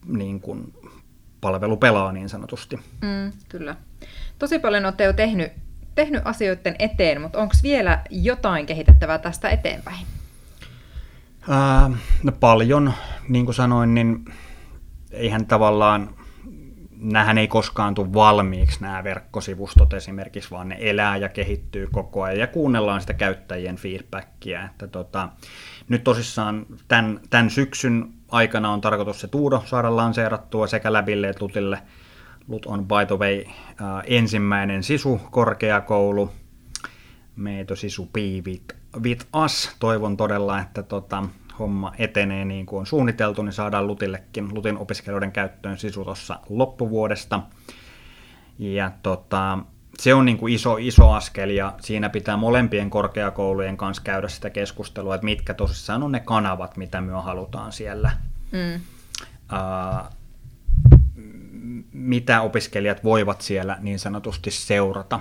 niin 0.05 0.41
kun 0.41 0.73
palvelu 1.41 1.77
pelaa 1.77 2.11
niin 2.11 2.29
sanotusti. 2.29 2.75
Mm, 3.01 3.31
kyllä. 3.49 3.75
Tosi 4.39 4.59
paljon 4.59 4.85
olette 4.85 5.03
jo 5.03 5.13
tehnyt, 5.13 5.51
tehnyt 5.95 6.21
asioiden 6.25 6.75
eteen, 6.79 7.21
mutta 7.21 7.39
onko 7.39 7.53
vielä 7.63 7.99
jotain 8.09 8.65
kehitettävää 8.65 9.17
tästä 9.17 9.49
eteenpäin? 9.49 10.05
Ää, 11.49 11.89
no 12.23 12.31
paljon, 12.31 12.93
niin 13.29 13.45
kuin 13.45 13.55
sanoin, 13.55 13.93
niin 13.93 14.25
eihän 15.11 15.45
tavallaan, 15.45 16.09
nämähän 16.99 17.37
ei 17.37 17.47
koskaan 17.47 17.95
tule 17.95 18.13
valmiiksi 18.13 18.81
nämä 18.81 19.03
verkkosivustot 19.03 19.93
esimerkiksi, 19.93 20.51
vaan 20.51 20.69
ne 20.69 20.77
elää 20.79 21.17
ja 21.17 21.29
kehittyy 21.29 21.87
koko 21.91 22.23
ajan 22.23 22.39
ja 22.39 22.47
kuunnellaan 22.47 23.01
sitä 23.01 23.13
käyttäjien 23.13 23.75
feedbackia. 23.75 24.65
Että 24.65 24.87
tota, 24.87 25.29
nyt 25.89 26.03
tosissaan 26.03 26.65
tämän, 26.87 27.19
tämän 27.29 27.49
syksyn 27.49 28.13
aikana 28.31 28.71
on 28.71 28.81
tarkoitus 28.81 29.21
se 29.21 29.27
Tuudo 29.27 29.63
saada 29.65 29.95
lanseerattua 29.95 30.67
sekä 30.67 30.93
läbille 30.93 31.29
että 31.29 31.45
Lutille. 31.45 31.81
Lut 32.47 32.65
on 32.65 32.85
by 32.85 33.05
the 33.07 33.15
way 33.17 33.43
äh, 33.47 33.55
ensimmäinen 34.05 34.83
SISU-korkeakoulu. 34.83 36.31
Meitä 37.35 37.75
SISU 37.75 38.09
piivit 38.13 38.75
with 39.01 39.25
us. 39.45 39.75
Toivon 39.79 40.17
todella, 40.17 40.59
että 40.59 40.83
tota, 40.83 41.23
homma 41.59 41.91
etenee 41.97 42.45
niin 42.45 42.65
kuin 42.65 42.79
on 42.79 42.85
suunniteltu, 42.85 43.41
niin 43.41 43.53
saadaan 43.53 43.87
Lutillekin, 43.87 44.53
Lutin 44.53 44.77
opiskelijoiden 44.77 45.31
käyttöön 45.31 45.77
SISU 45.77 46.03
tuossa 46.03 46.39
loppuvuodesta. 46.49 47.39
Ja 48.59 48.91
tota, 49.03 49.59
se 49.99 50.13
on 50.13 50.25
niin 50.25 50.37
kuin 50.37 50.53
iso, 50.53 50.77
iso 50.77 51.11
askel 51.11 51.49
ja 51.49 51.73
siinä 51.81 52.09
pitää 52.09 52.37
molempien 52.37 52.89
korkeakoulujen 52.89 53.77
kanssa 53.77 54.03
käydä 54.03 54.27
sitä 54.27 54.49
keskustelua, 54.49 55.15
että 55.15 55.25
mitkä 55.25 55.53
tosissaan 55.53 56.03
on 56.03 56.11
ne 56.11 56.19
kanavat, 56.19 56.77
mitä 56.77 57.01
me 57.01 57.11
halutaan 57.11 57.71
siellä. 57.71 58.11
Mm. 58.51 58.81
Uh, 59.53 60.13
mitä 61.93 62.41
opiskelijat 62.41 63.03
voivat 63.03 63.41
siellä 63.41 63.77
niin 63.81 63.99
sanotusti 63.99 64.51
seurata. 64.51 65.19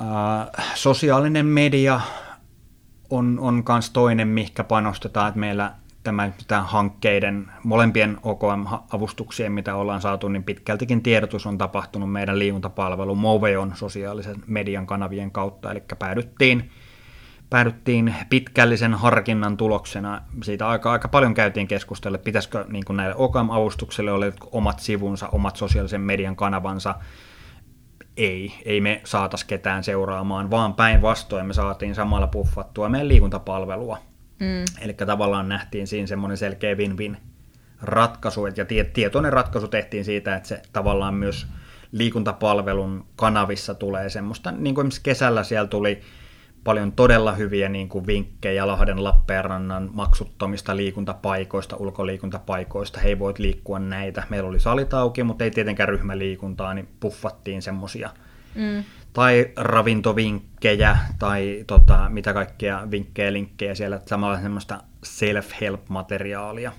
Uh, 0.00 0.64
sosiaalinen 0.74 1.46
media 1.46 2.00
on, 3.10 3.38
on 3.40 3.64
myös 3.68 3.90
toinen, 3.90 4.28
mihinkä 4.28 4.64
panostetaan, 4.64 5.28
että 5.28 5.40
meillä 5.40 5.72
tämä, 6.02 6.30
tämä 6.48 6.62
hankkeiden, 6.62 7.50
molempien 7.64 8.18
OKM-avustuksien, 8.22 9.52
mitä 9.52 9.74
ollaan 9.74 10.00
saatu, 10.00 10.28
niin 10.28 10.44
pitkältikin 10.44 11.02
tiedotus 11.02 11.46
on 11.46 11.58
tapahtunut 11.58 12.12
meidän 12.12 12.38
liikuntapalvelu 12.38 13.14
Moveon 13.14 13.72
sosiaalisen 13.74 14.36
median 14.46 14.86
kanavien 14.86 15.30
kautta, 15.30 15.70
eli 15.70 15.82
päädyttiin, 15.98 16.70
päädyttiin 17.50 18.14
pitkällisen 18.30 18.94
harkinnan 18.94 19.56
tuloksena. 19.56 20.22
Siitä 20.42 20.68
aika, 20.68 20.92
aika 20.92 21.08
paljon 21.08 21.34
käytiin 21.34 21.68
keskustella, 21.68 22.18
pitäisikö 22.18 22.64
niin 22.68 22.84
näille 22.90 23.14
OKM-avustukselle 23.18 24.12
olla 24.12 24.26
omat 24.52 24.80
sivunsa, 24.80 25.28
omat 25.28 25.56
sosiaalisen 25.56 26.00
median 26.00 26.36
kanavansa, 26.36 26.94
ei, 28.16 28.54
ei 28.64 28.80
me 28.80 29.00
saatas 29.04 29.44
ketään 29.44 29.84
seuraamaan, 29.84 30.50
vaan 30.50 30.74
päinvastoin 30.74 31.46
me 31.46 31.52
saatiin 31.52 31.94
samalla 31.94 32.26
puffattua 32.26 32.88
meidän 32.88 33.08
liikuntapalvelua. 33.08 33.98
Mm. 34.40 34.64
Eli 34.80 34.94
tavallaan 34.94 35.48
nähtiin 35.48 35.86
siinä 35.86 36.06
semmoinen 36.06 36.36
selkeä 36.36 36.74
win-win 36.74 37.16
ratkaisu, 37.82 38.46
ja 38.46 38.64
tietoinen 38.92 39.32
ratkaisu 39.32 39.68
tehtiin 39.68 40.04
siitä, 40.04 40.36
että 40.36 40.48
se 40.48 40.62
tavallaan 40.72 41.14
myös 41.14 41.46
liikuntapalvelun 41.92 43.06
kanavissa 43.16 43.74
tulee 43.74 44.08
semmoista, 44.08 44.52
niin 44.52 44.74
kuin 44.74 44.90
kesällä 45.02 45.42
siellä 45.42 45.68
tuli 45.68 46.00
paljon 46.64 46.92
todella 46.92 47.32
hyviä 47.32 47.68
niin 47.68 47.88
kuin 47.88 48.06
vinkkejä 48.06 48.66
Lahden 48.66 49.04
Lappeenrannan 49.04 49.90
maksuttomista 49.92 50.76
liikuntapaikoista, 50.76 51.76
ulkoliikuntapaikoista. 51.76 53.00
Hei, 53.00 53.18
voit 53.18 53.38
liikkua 53.38 53.78
näitä. 53.78 54.22
Meillä 54.28 54.48
oli 54.48 54.60
salit 54.60 54.94
auki, 54.94 55.22
mutta 55.22 55.44
ei 55.44 55.50
tietenkään 55.50 55.88
ryhmäliikuntaa, 55.88 56.74
niin 56.74 56.88
puffattiin 57.00 57.62
semmosia. 57.62 58.10
Mm 58.54 58.84
tai 59.18 59.50
ravintovinkkejä 59.56 60.98
tai 61.18 61.64
tota, 61.66 62.08
mitä 62.08 62.34
kaikkea 62.34 62.90
vinkkejä, 62.90 63.32
linkkejä 63.32 63.74
siellä, 63.74 64.00
samalla 64.06 64.40
semmoista 64.40 64.82
self-help-materiaalia. 65.04 66.72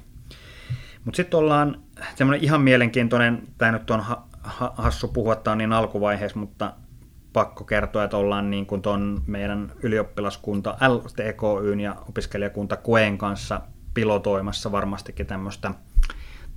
Mutta 1.06 1.18
sitten 1.18 1.40
ollaan 1.40 1.82
semmoinen 2.16 2.44
ihan 2.44 2.62
mielenkiintoinen, 2.62 3.44
tämä 3.58 3.72
nyt 3.72 3.90
on 3.90 4.00
ha- 4.00 4.28
ha- 4.44 4.74
hassu 4.78 5.08
puhua, 5.08 5.36
tämä 5.36 5.52
on 5.52 5.58
niin 5.58 5.74
alkuvaiheessa, 5.74 6.40
mutta 6.40 6.74
pakko 7.34 7.64
kertoa, 7.64 8.04
että 8.04 8.18
ollaan 8.18 8.50
niin 8.50 8.66
kuin 8.66 8.82
ton 8.82 9.22
meidän 9.28 9.72
ylioppilaskunta 9.84 10.78
LTKYn 10.88 11.80
ja 11.80 11.96
opiskelijakunta 12.10 12.78
Koen 12.78 13.18
kanssa 13.18 13.62
pilotoimassa 13.94 14.72
varmastikin 14.72 15.26
tämmöistä 15.26 15.72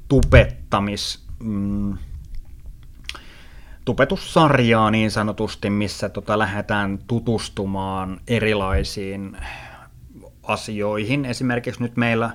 tupettamis... 0.09 1.27
Mm, 1.42 1.99
tupetussarjaa 3.85 4.90
niin 4.90 5.11
sanotusti, 5.11 5.71
missä 5.71 6.09
tota 6.09 6.38
lähdetään 6.38 6.99
tutustumaan 7.07 8.21
erilaisiin 8.29 9.37
asioihin. 10.42 11.25
Esimerkiksi 11.25 11.83
nyt 11.83 11.97
meillä 11.97 12.31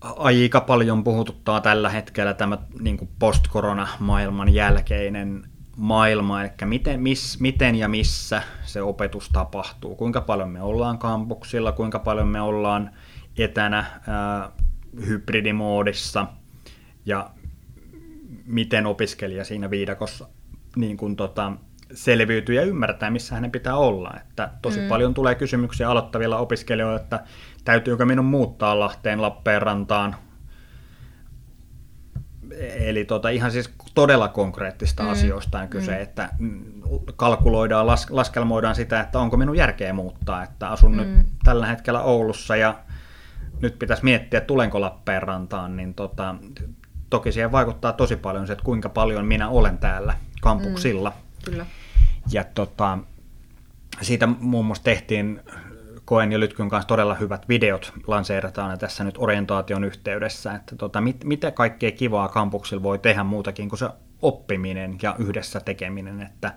aika 0.00 0.60
paljon 0.60 1.04
puhututtaa 1.04 1.60
tällä 1.60 1.88
hetkellä 1.88 2.34
tämä 2.34 2.58
niin 2.80 3.08
post-korona-maailman 3.18 4.54
jälkeinen 4.54 5.42
maailma, 5.76 6.42
eli 6.42 6.50
miten, 6.64 7.00
miss, 7.00 7.40
miten 7.40 7.74
ja 7.74 7.88
missä 7.88 8.42
se 8.64 8.82
opetus 8.82 9.28
tapahtuu, 9.28 9.94
kuinka 9.94 10.20
paljon 10.20 10.50
me 10.50 10.62
ollaan 10.62 10.98
kampuksilla, 10.98 11.72
kuinka 11.72 11.98
paljon 11.98 12.28
me 12.28 12.40
ollaan 12.40 12.90
etänä 13.38 13.84
ää, 14.06 14.50
hybridimoodissa 15.06 16.26
ja 17.06 17.30
miten 18.44 18.86
opiskelija 18.86 19.44
siinä 19.44 19.70
viidakossa 19.70 20.28
niin 20.76 20.96
kuin 20.96 21.16
tota, 21.16 21.52
selviytyy 21.94 22.54
ja 22.54 22.62
ymmärtää, 22.62 23.10
missä 23.10 23.34
hänen 23.34 23.50
pitää 23.50 23.76
olla. 23.76 24.14
Että 24.20 24.50
tosi 24.62 24.80
mm. 24.80 24.88
paljon 24.88 25.14
tulee 25.14 25.34
kysymyksiä 25.34 25.90
aloittavilla 25.90 26.38
opiskelijoilla, 26.38 27.00
että 27.00 27.24
täytyykö 27.64 28.06
minun 28.06 28.24
muuttaa 28.24 28.80
Lahteen 28.80 29.22
Lappeenrantaan. 29.22 30.16
Eli 32.60 33.04
tota, 33.04 33.28
ihan 33.28 33.52
siis 33.52 33.74
todella 33.94 34.28
konkreettista 34.28 35.02
mm. 35.02 35.08
asioista 35.08 35.58
on 35.58 35.68
kyse, 35.68 35.96
mm. 35.96 36.02
että 36.02 36.28
kalkuloidaan, 37.16 37.86
las, 37.86 38.10
laskelmoidaan 38.10 38.74
sitä, 38.74 39.00
että 39.00 39.18
onko 39.18 39.36
minun 39.36 39.56
järkeä 39.56 39.92
muuttaa, 39.92 40.42
että 40.42 40.68
asun 40.68 40.92
mm. 40.92 40.96
nyt 40.96 41.26
tällä 41.44 41.66
hetkellä 41.66 42.02
Oulussa 42.02 42.56
ja 42.56 42.74
nyt 43.62 43.78
pitäisi 43.78 44.04
miettiä, 44.04 44.40
tulenko 44.40 44.80
Lappeenrantaan, 44.80 45.76
niin 45.76 45.94
tota, 45.94 46.34
toki 47.10 47.32
siihen 47.32 47.52
vaikuttaa 47.52 47.92
tosi 47.92 48.16
paljon 48.16 48.46
se, 48.46 48.52
että 48.52 48.64
kuinka 48.64 48.88
paljon 48.88 49.26
minä 49.26 49.48
olen 49.48 49.78
täällä 49.78 50.14
kampuksilla. 50.40 51.10
Mm. 51.10 51.44
Kyllä. 51.44 51.66
Ja 52.32 52.44
tota, 52.44 52.98
siitä 54.00 54.26
muun 54.26 54.66
muassa 54.66 54.84
tehtiin 54.84 55.40
Koen 56.04 56.32
ja 56.32 56.40
Lytkyn 56.40 56.68
kanssa 56.68 56.88
todella 56.88 57.14
hyvät 57.14 57.48
videot 57.48 57.92
lanseerataan 58.06 58.78
tässä 58.78 59.04
nyt 59.04 59.14
orientaation 59.18 59.84
yhteydessä, 59.84 60.54
että 60.54 60.76
tota, 60.76 61.00
mit, 61.00 61.24
mitä 61.24 61.50
kaikkea 61.50 61.90
kivaa 61.90 62.28
kampuksilla 62.28 62.82
voi 62.82 62.98
tehdä 62.98 63.24
muutakin 63.24 63.68
kuin 63.68 63.78
se 63.78 63.88
oppiminen 64.22 64.98
ja 65.02 65.14
yhdessä 65.18 65.60
tekeminen, 65.60 66.22
että 66.22 66.54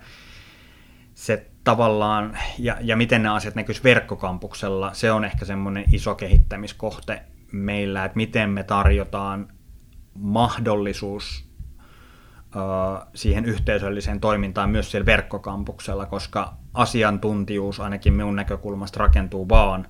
se 1.16 1.48
tavallaan, 1.64 2.38
ja, 2.60 2.78
ja 2.82 2.96
miten 2.96 3.24
nämä 3.24 3.36
asiat 3.36 3.56
näkyisi 3.56 3.84
verkkokampuksella, 3.84 4.94
se 4.94 5.12
on 5.12 5.26
ehkä 5.26 5.46
semmoinen 5.46 5.86
iso 5.94 6.16
kehittämiskohte 6.16 7.22
meillä, 7.52 8.06
että 8.06 8.16
miten 8.16 8.50
me 8.50 8.64
tarjotaan 8.64 9.48
mahdollisuus 10.16 11.46
siihen 13.14 13.46
yhteisölliseen 13.46 14.20
toimintaan 14.20 14.70
myös 14.70 14.92
siellä 14.92 15.06
verkkokampuksella, 15.06 16.06
koska 16.06 16.54
asiantuntijuus 16.74 17.80
ainakin 17.80 18.14
minun 18.14 18.36
näkökulmasta 18.36 19.00
rakentuu 19.00 19.50
vaan 19.50 19.88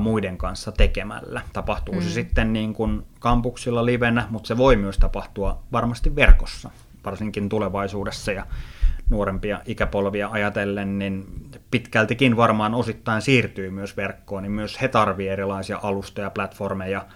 muiden 0.00 0.38
kanssa 0.38 0.72
tekemällä. 0.72 1.42
Tapahtuu 1.52 1.94
mm. 1.94 2.00
se 2.00 2.10
sitten 2.10 2.52
niin 2.52 2.74
kuin 2.74 3.06
kampuksilla 3.18 3.86
livenä, 3.86 4.26
mutta 4.30 4.48
se 4.48 4.56
voi 4.56 4.76
myös 4.76 4.98
tapahtua 4.98 5.62
varmasti 5.72 6.16
verkossa, 6.16 6.70
varsinkin 7.04 7.48
tulevaisuudessa 7.48 8.32
ja 8.32 8.46
nuorempia 9.08 9.60
ikäpolvia 9.66 10.28
ajatellen, 10.32 10.98
niin 10.98 11.26
pitkältikin 11.70 12.36
varmaan 12.36 12.74
osittain 12.74 13.22
siirtyy 13.22 13.70
myös 13.70 13.96
verkkoon, 13.96 14.42
niin 14.42 14.52
myös 14.52 14.80
he 14.80 14.88
tarvitsevat 14.88 15.32
erilaisia 15.32 15.78
alustoja, 15.82 16.30
platformeja, 16.30 17.06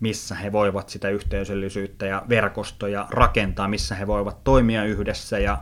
missä 0.00 0.34
he 0.34 0.52
voivat 0.52 0.88
sitä 0.88 1.08
yhteisöllisyyttä 1.08 2.06
ja 2.06 2.22
verkostoja 2.28 3.06
rakentaa, 3.10 3.68
missä 3.68 3.94
he 3.94 4.06
voivat 4.06 4.44
toimia 4.44 4.84
yhdessä 4.84 5.38
ja 5.38 5.58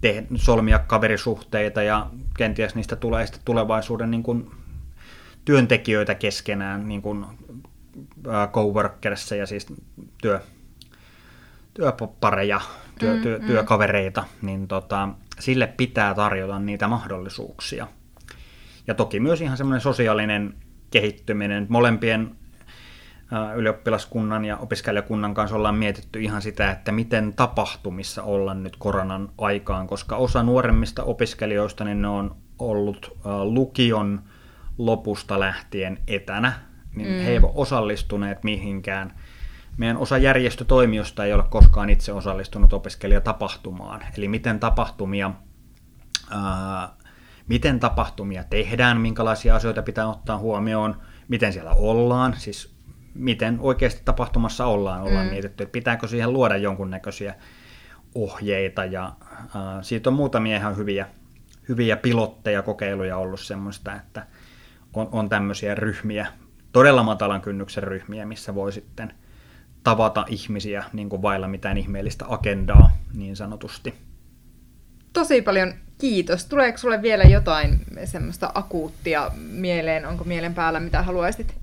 te- 0.00 0.26
solmia 0.34 0.78
kaverisuhteita 0.78 1.82
ja 1.82 2.06
kenties 2.36 2.74
niistä 2.74 2.96
tulee 2.96 3.26
sitten 3.26 3.44
tulevaisuuden 3.44 4.10
niin 4.10 4.22
kuin 4.22 4.50
työntekijöitä 5.44 6.14
keskenään, 6.14 6.88
niin 6.88 7.02
kuin 7.02 7.24
coworkers 8.52 9.30
ja 9.30 9.46
siis 9.46 9.66
työ, 10.22 10.40
työpareja, 11.74 12.60
työ, 12.98 13.14
mm, 13.14 13.22
työ, 13.22 13.38
mm. 13.38 13.46
työkavereita, 13.46 14.24
niin 14.42 14.68
tota, 14.68 15.08
sille 15.40 15.66
pitää 15.66 16.14
tarjota 16.14 16.58
niitä 16.58 16.88
mahdollisuuksia. 16.88 17.86
Ja 18.86 18.94
toki 18.94 19.20
myös 19.20 19.40
ihan 19.40 19.56
semmoinen 19.56 19.80
sosiaalinen 19.80 20.54
kehittyminen, 20.90 21.66
molempien 21.68 22.36
ylioppilaskunnan 23.56 24.44
ja 24.44 24.56
opiskelijakunnan 24.56 25.34
kanssa 25.34 25.56
ollaan 25.56 25.74
mietitty 25.74 26.20
ihan 26.20 26.42
sitä, 26.42 26.70
että 26.70 26.92
miten 26.92 27.34
tapahtumissa 27.34 28.22
ollaan 28.22 28.62
nyt 28.62 28.76
koronan 28.76 29.28
aikaan, 29.38 29.86
koska 29.86 30.16
osa 30.16 30.42
nuoremmista 30.42 31.04
opiskelijoista 31.04 31.84
niin 31.84 32.02
ne 32.02 32.08
on 32.08 32.36
ollut 32.58 33.18
lukion 33.44 34.22
lopusta 34.78 35.40
lähtien 35.40 35.98
etänä, 36.06 36.52
niin 36.94 37.08
mm. 37.08 37.24
he 37.24 37.30
eivät 37.30 37.44
ole 37.44 37.52
osallistuneet 37.54 38.44
mihinkään. 38.44 39.14
Meidän 39.76 39.96
osa 39.96 40.18
järjestötoimijoista 40.18 41.24
ei 41.24 41.32
ole 41.32 41.44
koskaan 41.50 41.90
itse 41.90 42.12
osallistunut 42.12 42.72
opiskelijatapahtumaan. 42.72 44.00
Eli 44.16 44.28
miten 44.28 44.60
tapahtumia, 44.60 45.30
ää, 46.30 46.88
miten 47.48 47.80
tapahtumia 47.80 48.44
tehdään, 48.44 49.00
minkälaisia 49.00 49.56
asioita 49.56 49.82
pitää 49.82 50.06
ottaa 50.06 50.38
huomioon, 50.38 50.96
miten 51.28 51.52
siellä 51.52 51.70
ollaan, 51.70 52.34
siis 52.38 52.71
miten 53.14 53.56
oikeasti 53.60 54.02
tapahtumassa 54.04 54.66
ollaan, 54.66 55.02
ollaan 55.02 55.26
mm. 55.26 55.30
mietitty, 55.30 55.62
että 55.62 55.72
pitääkö 55.72 56.08
siihen 56.08 56.32
luoda 56.32 56.56
jonkunnäköisiä 56.56 57.34
ohjeita 58.14 58.84
ja 58.84 59.12
äh, 59.32 59.52
siitä 59.82 60.10
on 60.10 60.14
muutamia 60.14 60.56
ihan 60.56 60.76
hyviä, 60.76 61.06
hyviä 61.68 61.96
pilotteja, 61.96 62.62
kokeiluja 62.62 63.16
ollut 63.16 63.40
semmoista, 63.40 63.94
että 63.94 64.26
on, 64.94 65.08
on 65.12 65.28
tämmöisiä 65.28 65.74
ryhmiä, 65.74 66.26
todella 66.72 67.02
matalan 67.02 67.40
kynnyksen 67.40 67.82
ryhmiä, 67.82 68.26
missä 68.26 68.54
voi 68.54 68.72
sitten 68.72 69.14
tavata 69.84 70.24
ihmisiä 70.28 70.84
niin 70.92 71.08
kuin 71.08 71.22
vailla 71.22 71.48
mitään 71.48 71.78
ihmeellistä 71.78 72.24
agendaa 72.28 72.90
niin 73.14 73.36
sanotusti. 73.36 73.94
Tosi 75.12 75.42
paljon 75.42 75.74
kiitos. 75.98 76.44
Tuleeko 76.46 76.78
sulle 76.78 77.02
vielä 77.02 77.24
jotain 77.24 77.80
semmoista 78.04 78.50
akuuttia 78.54 79.30
mieleen? 79.36 80.06
Onko 80.06 80.24
mielen 80.24 80.54
päällä, 80.54 80.80
mitä 80.80 81.02
haluaisit 81.02 81.61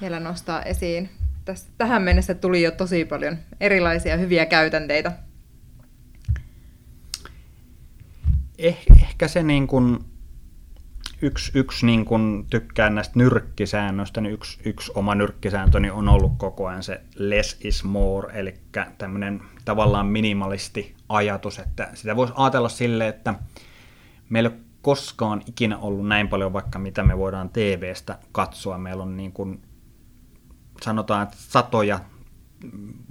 vielä 0.00 0.20
nostaa 0.20 0.62
esiin. 0.62 1.10
Tästä, 1.44 1.70
tähän 1.78 2.02
mennessä 2.02 2.34
tuli 2.34 2.62
jo 2.62 2.70
tosi 2.70 3.04
paljon 3.04 3.38
erilaisia 3.60 4.16
hyviä 4.16 4.46
käytänteitä. 4.46 5.12
Eh, 8.58 8.78
ehkä 9.02 9.28
se 9.28 9.42
niin 9.42 9.66
kuin, 9.66 9.98
yksi, 11.22 11.52
yksi 11.54 11.86
niin 11.86 12.04
kuin 12.04 12.46
tykkään 12.50 12.94
näistä 12.94 13.18
nyrkkisäännöistä, 13.18 14.20
niin 14.20 14.34
yksi, 14.34 14.60
yksi 14.64 14.92
oma 14.94 15.14
nyrkkisääntöni 15.14 15.90
on 15.90 16.08
ollut 16.08 16.32
koko 16.36 16.66
ajan 16.66 16.82
se 16.82 17.00
less 17.14 17.56
is 17.64 17.84
more, 17.84 18.32
eli 18.32 18.54
tämmöinen 18.98 19.42
tavallaan 19.64 20.06
minimalisti 20.06 20.94
ajatus, 21.08 21.58
että 21.58 21.88
sitä 21.94 22.16
voisi 22.16 22.34
ajatella 22.36 22.68
sille, 22.68 23.08
että 23.08 23.34
meillä 24.28 24.50
ei 24.50 24.66
koskaan 24.86 25.42
ikinä 25.46 25.78
ollut 25.78 26.08
näin 26.08 26.28
paljon 26.28 26.52
vaikka 26.52 26.78
mitä 26.78 27.02
me 27.02 27.18
voidaan 27.18 27.50
TVstä 27.50 28.18
katsoa. 28.32 28.78
Meillä 28.78 29.02
on 29.02 29.16
niin 29.16 29.32
kuin 29.32 29.62
sanotaan, 30.82 31.22
että 31.22 31.36
satoja, 31.38 32.00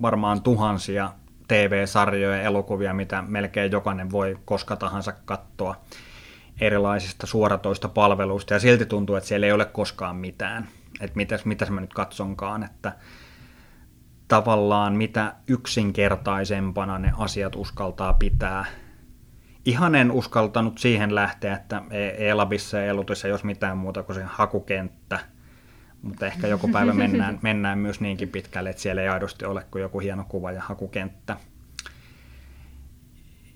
varmaan 0.01 0.41
tuhansia 0.41 1.12
TV-sarjoja 1.47 2.38
ja 2.38 2.43
elokuvia, 2.43 2.93
mitä 2.93 3.21
melkein 3.28 3.71
jokainen 3.71 4.12
voi 4.12 4.38
koska 4.45 4.75
tahansa 4.75 5.13
katsoa 5.25 5.75
erilaisista 6.62 7.28
suoratoista 7.28 7.89
palveluista, 7.89 8.54
ja 8.54 8.60
silti 8.60 8.86
tuntuu, 8.86 9.15
että 9.15 9.28
siellä 9.28 9.47
ei 9.47 9.54
ole 9.54 9.65
koskaan 9.65 10.15
mitään. 10.15 10.67
Että 11.01 11.17
mitäs, 11.17 11.45
mitäs 11.45 11.69
mä 11.69 11.82
nyt 11.82 11.93
katsonkaan, 11.93 12.63
että 12.63 12.91
tavallaan 14.28 14.93
mitä 14.93 15.34
yksinkertaisempana 15.47 16.99
ne 16.99 17.12
asiat 17.17 17.56
uskaltaa 17.56 18.13
pitää. 18.13 18.65
Ihan 19.65 19.95
en 19.95 20.12
uskaltanut 20.12 20.78
siihen 20.78 21.15
lähteä, 21.15 21.56
että 21.56 21.82
Elabissa 22.17 22.78
ja 22.78 22.86
Elutissa 22.86 23.28
jos 23.28 23.43
mitään 23.43 23.78
muuta 23.78 24.04
kuin 24.04 24.15
se 24.15 24.23
hakukenttä– 24.23 25.19
mutta 26.06 26.26
ehkä 26.26 26.48
joku 26.48 26.68
päivä 26.68 26.94
mennään, 26.94 27.39
mennään 27.41 27.80
myös 27.80 28.02
niinkin 28.02 28.30
pitkälle, 28.30 28.70
että 28.70 28.82
siellä 28.82 29.02
ei 29.02 29.08
aidosti 29.08 29.46
ole 29.46 29.65
kuin 29.72 29.82
joku 29.82 30.00
hieno 30.00 30.26
kuva 30.30 30.52
ja 30.52 30.62
hakukenttä. 30.62 31.38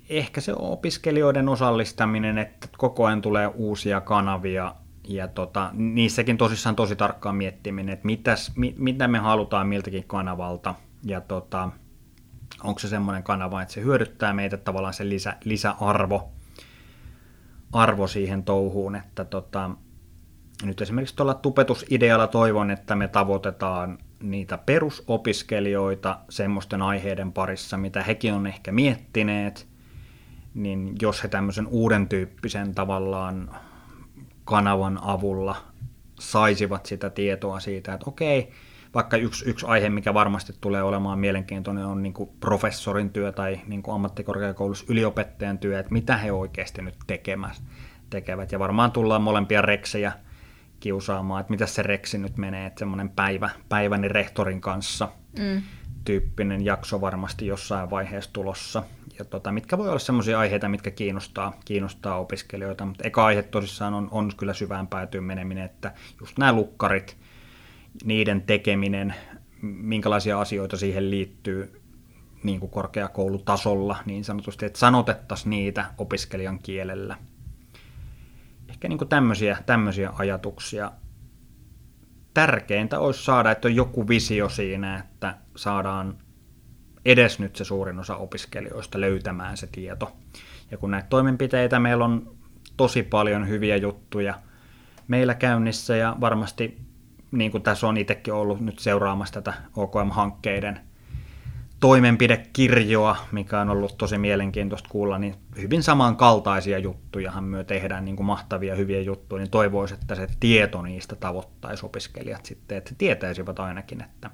Ehkä 0.09 0.41
se 0.41 0.53
opiskelijoiden 0.55 1.49
osallistaminen, 1.49 2.37
että 2.37 2.67
koko 2.77 3.05
ajan 3.05 3.21
tulee 3.21 3.47
uusia 3.47 4.01
kanavia 4.01 4.75
ja 5.07 5.27
tota, 5.27 5.69
niissäkin 5.73 6.37
tosissaan 6.37 6.75
tosi 6.75 6.95
tarkkaan 6.95 7.35
miettiminen, 7.35 7.93
että 7.93 8.05
mitäs, 8.05 8.51
mi, 8.55 8.75
mitä 8.77 9.07
me 9.07 9.19
halutaan 9.19 9.67
miltäkin 9.67 10.03
kanavalta 10.07 10.75
ja 11.03 11.21
tota, 11.21 11.69
onko 12.63 12.79
se 12.79 12.87
semmoinen 12.87 13.23
kanava, 13.23 13.61
että 13.61 13.73
se 13.73 13.81
hyödyttää 13.81 14.33
meitä 14.33 14.57
tavallaan 14.57 14.93
se 14.93 15.09
lisä, 15.09 15.35
lisäarvo 15.43 16.31
arvo 17.73 18.07
siihen 18.07 18.43
touhuun, 18.43 18.95
että 18.95 19.25
tota, 19.25 19.71
nyt 20.63 20.81
esimerkiksi 20.81 21.15
tuolla 21.15 21.33
tupetusidealla 21.33 22.27
toivon, 22.27 22.71
että 22.71 22.95
me 22.95 23.07
tavoitetaan 23.07 23.97
niitä 24.21 24.57
perusopiskelijoita 24.57 26.19
semmoisten 26.29 26.81
aiheiden 26.81 27.31
parissa, 27.31 27.77
mitä 27.77 28.03
hekin 28.03 28.33
on 28.33 28.47
ehkä 28.47 28.71
miettineet, 28.71 29.67
niin 30.53 30.95
jos 31.01 31.23
he 31.23 31.27
tämmöisen 31.27 31.67
uuden 31.67 32.07
tyyppisen 32.07 32.75
tavallaan 32.75 33.55
kanavan 34.45 34.99
avulla 35.01 35.55
saisivat 36.19 36.85
sitä 36.85 37.09
tietoa 37.09 37.59
siitä, 37.59 37.93
että 37.93 38.09
okei, 38.09 38.51
vaikka 38.93 39.17
yksi, 39.17 39.49
yksi 39.49 39.65
aihe, 39.65 39.89
mikä 39.89 40.13
varmasti 40.13 40.53
tulee 40.61 40.83
olemaan 40.83 41.19
mielenkiintoinen, 41.19 41.85
on 41.85 42.03
niin 42.03 42.13
professorin 42.39 43.09
työ 43.09 43.31
tai 43.31 43.61
niin 43.67 43.83
ammattikorkeakoulussa 43.93 44.85
yliopettajan 44.89 45.57
työ, 45.57 45.79
että 45.79 45.93
mitä 45.93 46.17
he 46.17 46.31
oikeasti 46.31 46.81
nyt 46.81 46.95
tekemät, 47.07 47.61
tekevät. 48.09 48.51
Ja 48.51 48.59
varmaan 48.59 48.91
tullaan 48.91 49.21
molempia 49.21 49.61
reksejä 49.61 50.11
kiusaamaan, 50.79 51.41
että 51.41 51.51
mitä 51.51 51.65
se 51.65 51.83
reksi 51.83 52.17
nyt 52.17 52.37
menee, 52.37 52.65
että 52.65 52.79
semmoinen 52.79 53.09
päivä, 53.09 53.49
päiväni 53.69 54.07
rehtorin 54.07 54.61
kanssa 54.61 55.09
mm. 55.39 55.61
tyyppinen 56.05 56.65
jakso 56.65 57.01
varmasti 57.01 57.47
jossain 57.47 57.89
vaiheessa 57.89 58.33
tulossa. 58.33 58.83
Ja 59.19 59.25
tota, 59.25 59.51
mitkä 59.51 59.77
voi 59.77 59.89
olla 59.89 59.99
semmoisia 59.99 60.39
aiheita, 60.39 60.69
mitkä 60.69 60.91
kiinnostaa, 60.91 61.59
kiinnostaa 61.65 62.19
opiskelijoita, 62.19 62.85
mutta 62.85 63.07
eka 63.07 63.25
aihe 63.25 63.43
tosissaan 63.43 63.93
on, 63.93 64.07
on 64.11 64.31
kyllä 64.37 64.53
syvään 64.53 64.87
päätyyn 64.87 65.23
meneminen, 65.23 65.65
että 65.65 65.93
just 66.19 66.37
nämä 66.37 66.53
lukkarit, 66.53 67.17
niiden 68.03 68.41
tekeminen, 68.41 69.15
minkälaisia 69.61 70.41
asioita 70.41 70.77
siihen 70.77 71.11
liittyy 71.11 71.81
niin 72.43 72.59
kuin 72.59 72.69
korkeakoulutasolla 72.69 73.97
niin 74.05 74.23
sanotusti, 74.23 74.65
että 74.65 74.79
sanotettaisiin 74.79 75.49
niitä 75.49 75.85
opiskelijan 75.97 76.59
kielellä. 76.59 77.17
Ehkä 78.79 78.87
niin 78.87 78.97
kuin 78.97 79.09
tämmöisiä, 79.09 79.57
tämmöisiä 79.65 80.11
ajatuksia. 80.17 80.91
Tärkeintä 82.33 82.99
olisi 82.99 83.23
saada, 83.23 83.51
että 83.51 83.67
on 83.67 83.75
joku 83.75 84.07
visio 84.07 84.49
siinä, 84.49 84.97
että 84.97 85.37
saadaan 85.55 86.17
edes 87.05 87.39
nyt 87.39 87.55
se 87.55 87.63
suurin 87.63 87.99
osa 87.99 88.15
opiskelijoista 88.15 89.01
löytämään 89.01 89.57
se 89.57 89.67
tieto. 89.67 90.17
Ja 90.71 90.77
kun 90.77 90.91
näitä 90.91 91.07
toimenpiteitä 91.07 91.79
meillä 91.79 92.05
on 92.05 92.37
tosi 92.77 93.03
paljon 93.03 93.47
hyviä 93.47 93.77
juttuja 93.77 94.39
meillä 95.07 95.35
käynnissä 95.35 95.95
ja 95.95 96.15
varmasti 96.21 96.81
niin 97.31 97.51
kuin 97.51 97.63
tässä 97.63 97.87
on 97.87 97.97
itsekin 97.97 98.33
ollut 98.33 98.59
nyt 98.59 98.79
seuraamassa 98.79 99.41
tätä 99.41 99.53
OKM-hankkeiden 99.75 100.79
toimenpidekirjoa, 101.79 103.17
mikä 103.31 103.61
on 103.61 103.69
ollut 103.69 103.97
tosi 103.97 104.17
mielenkiintoista 104.17 104.89
kuulla, 104.89 105.17
niin 105.17 105.35
hyvin 105.61 105.83
samankaltaisia 105.83 106.79
juttujahan 106.79 107.43
me 107.43 107.63
tehdään 107.63 108.05
niin 108.05 108.15
kuin 108.15 108.27
mahtavia 108.27 108.75
hyviä 108.75 109.01
juttuja, 109.01 109.39
niin 109.39 109.51
toivoisi, 109.51 109.93
että 109.93 110.15
se 110.15 110.27
tieto 110.39 110.81
niistä 110.81 111.15
tavoittaisi 111.15 111.85
opiskelijat 111.85 112.45
sitten, 112.45 112.77
että 112.77 112.91
tietäisivät 112.97 113.59
ainakin, 113.59 114.03
että 114.03 114.29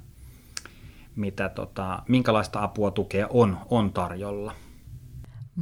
mitä, 1.16 1.50
tota, 1.50 2.00
minkälaista 2.08 2.64
apua 2.64 2.92
tukea 2.92 3.28
on, 3.30 3.58
on 3.70 3.94
tarjolla. 3.94 4.54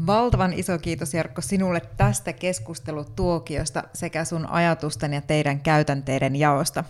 Valtavan 0.08 0.54
iso 0.54 0.78
kiitos 0.78 1.14
Jarkko 1.14 1.42
sinulle 1.42 1.82
tästä 1.98 2.34
keskustelutuokiosta 2.34 3.84
sekä 3.94 4.26
sun 4.26 4.50
ajatusten 4.50 5.14
ja 5.14 5.22
teidän 5.22 5.60
käytänteiden 5.60 6.36
jaosta. 6.36 6.84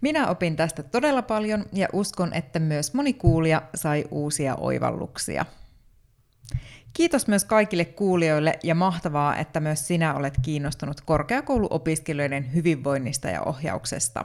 Minä 0.00 0.28
opin 0.28 0.56
tästä 0.56 0.82
todella 0.82 1.22
paljon 1.22 1.64
ja 1.72 1.88
uskon, 1.92 2.34
että 2.34 2.58
myös 2.58 2.94
moni 2.94 3.12
kuulija 3.12 3.62
sai 3.74 4.04
uusia 4.10 4.54
oivalluksia. 4.54 5.44
Kiitos 6.92 7.28
myös 7.28 7.44
kaikille 7.44 7.84
kuulijoille 7.84 8.58
ja 8.62 8.74
mahtavaa, 8.74 9.36
että 9.36 9.60
myös 9.60 9.86
sinä 9.86 10.14
olet 10.14 10.34
kiinnostunut 10.42 11.00
korkeakouluopiskelijoiden 11.00 12.54
hyvinvoinnista 12.54 13.28
ja 13.28 13.42
ohjauksesta. 13.42 14.24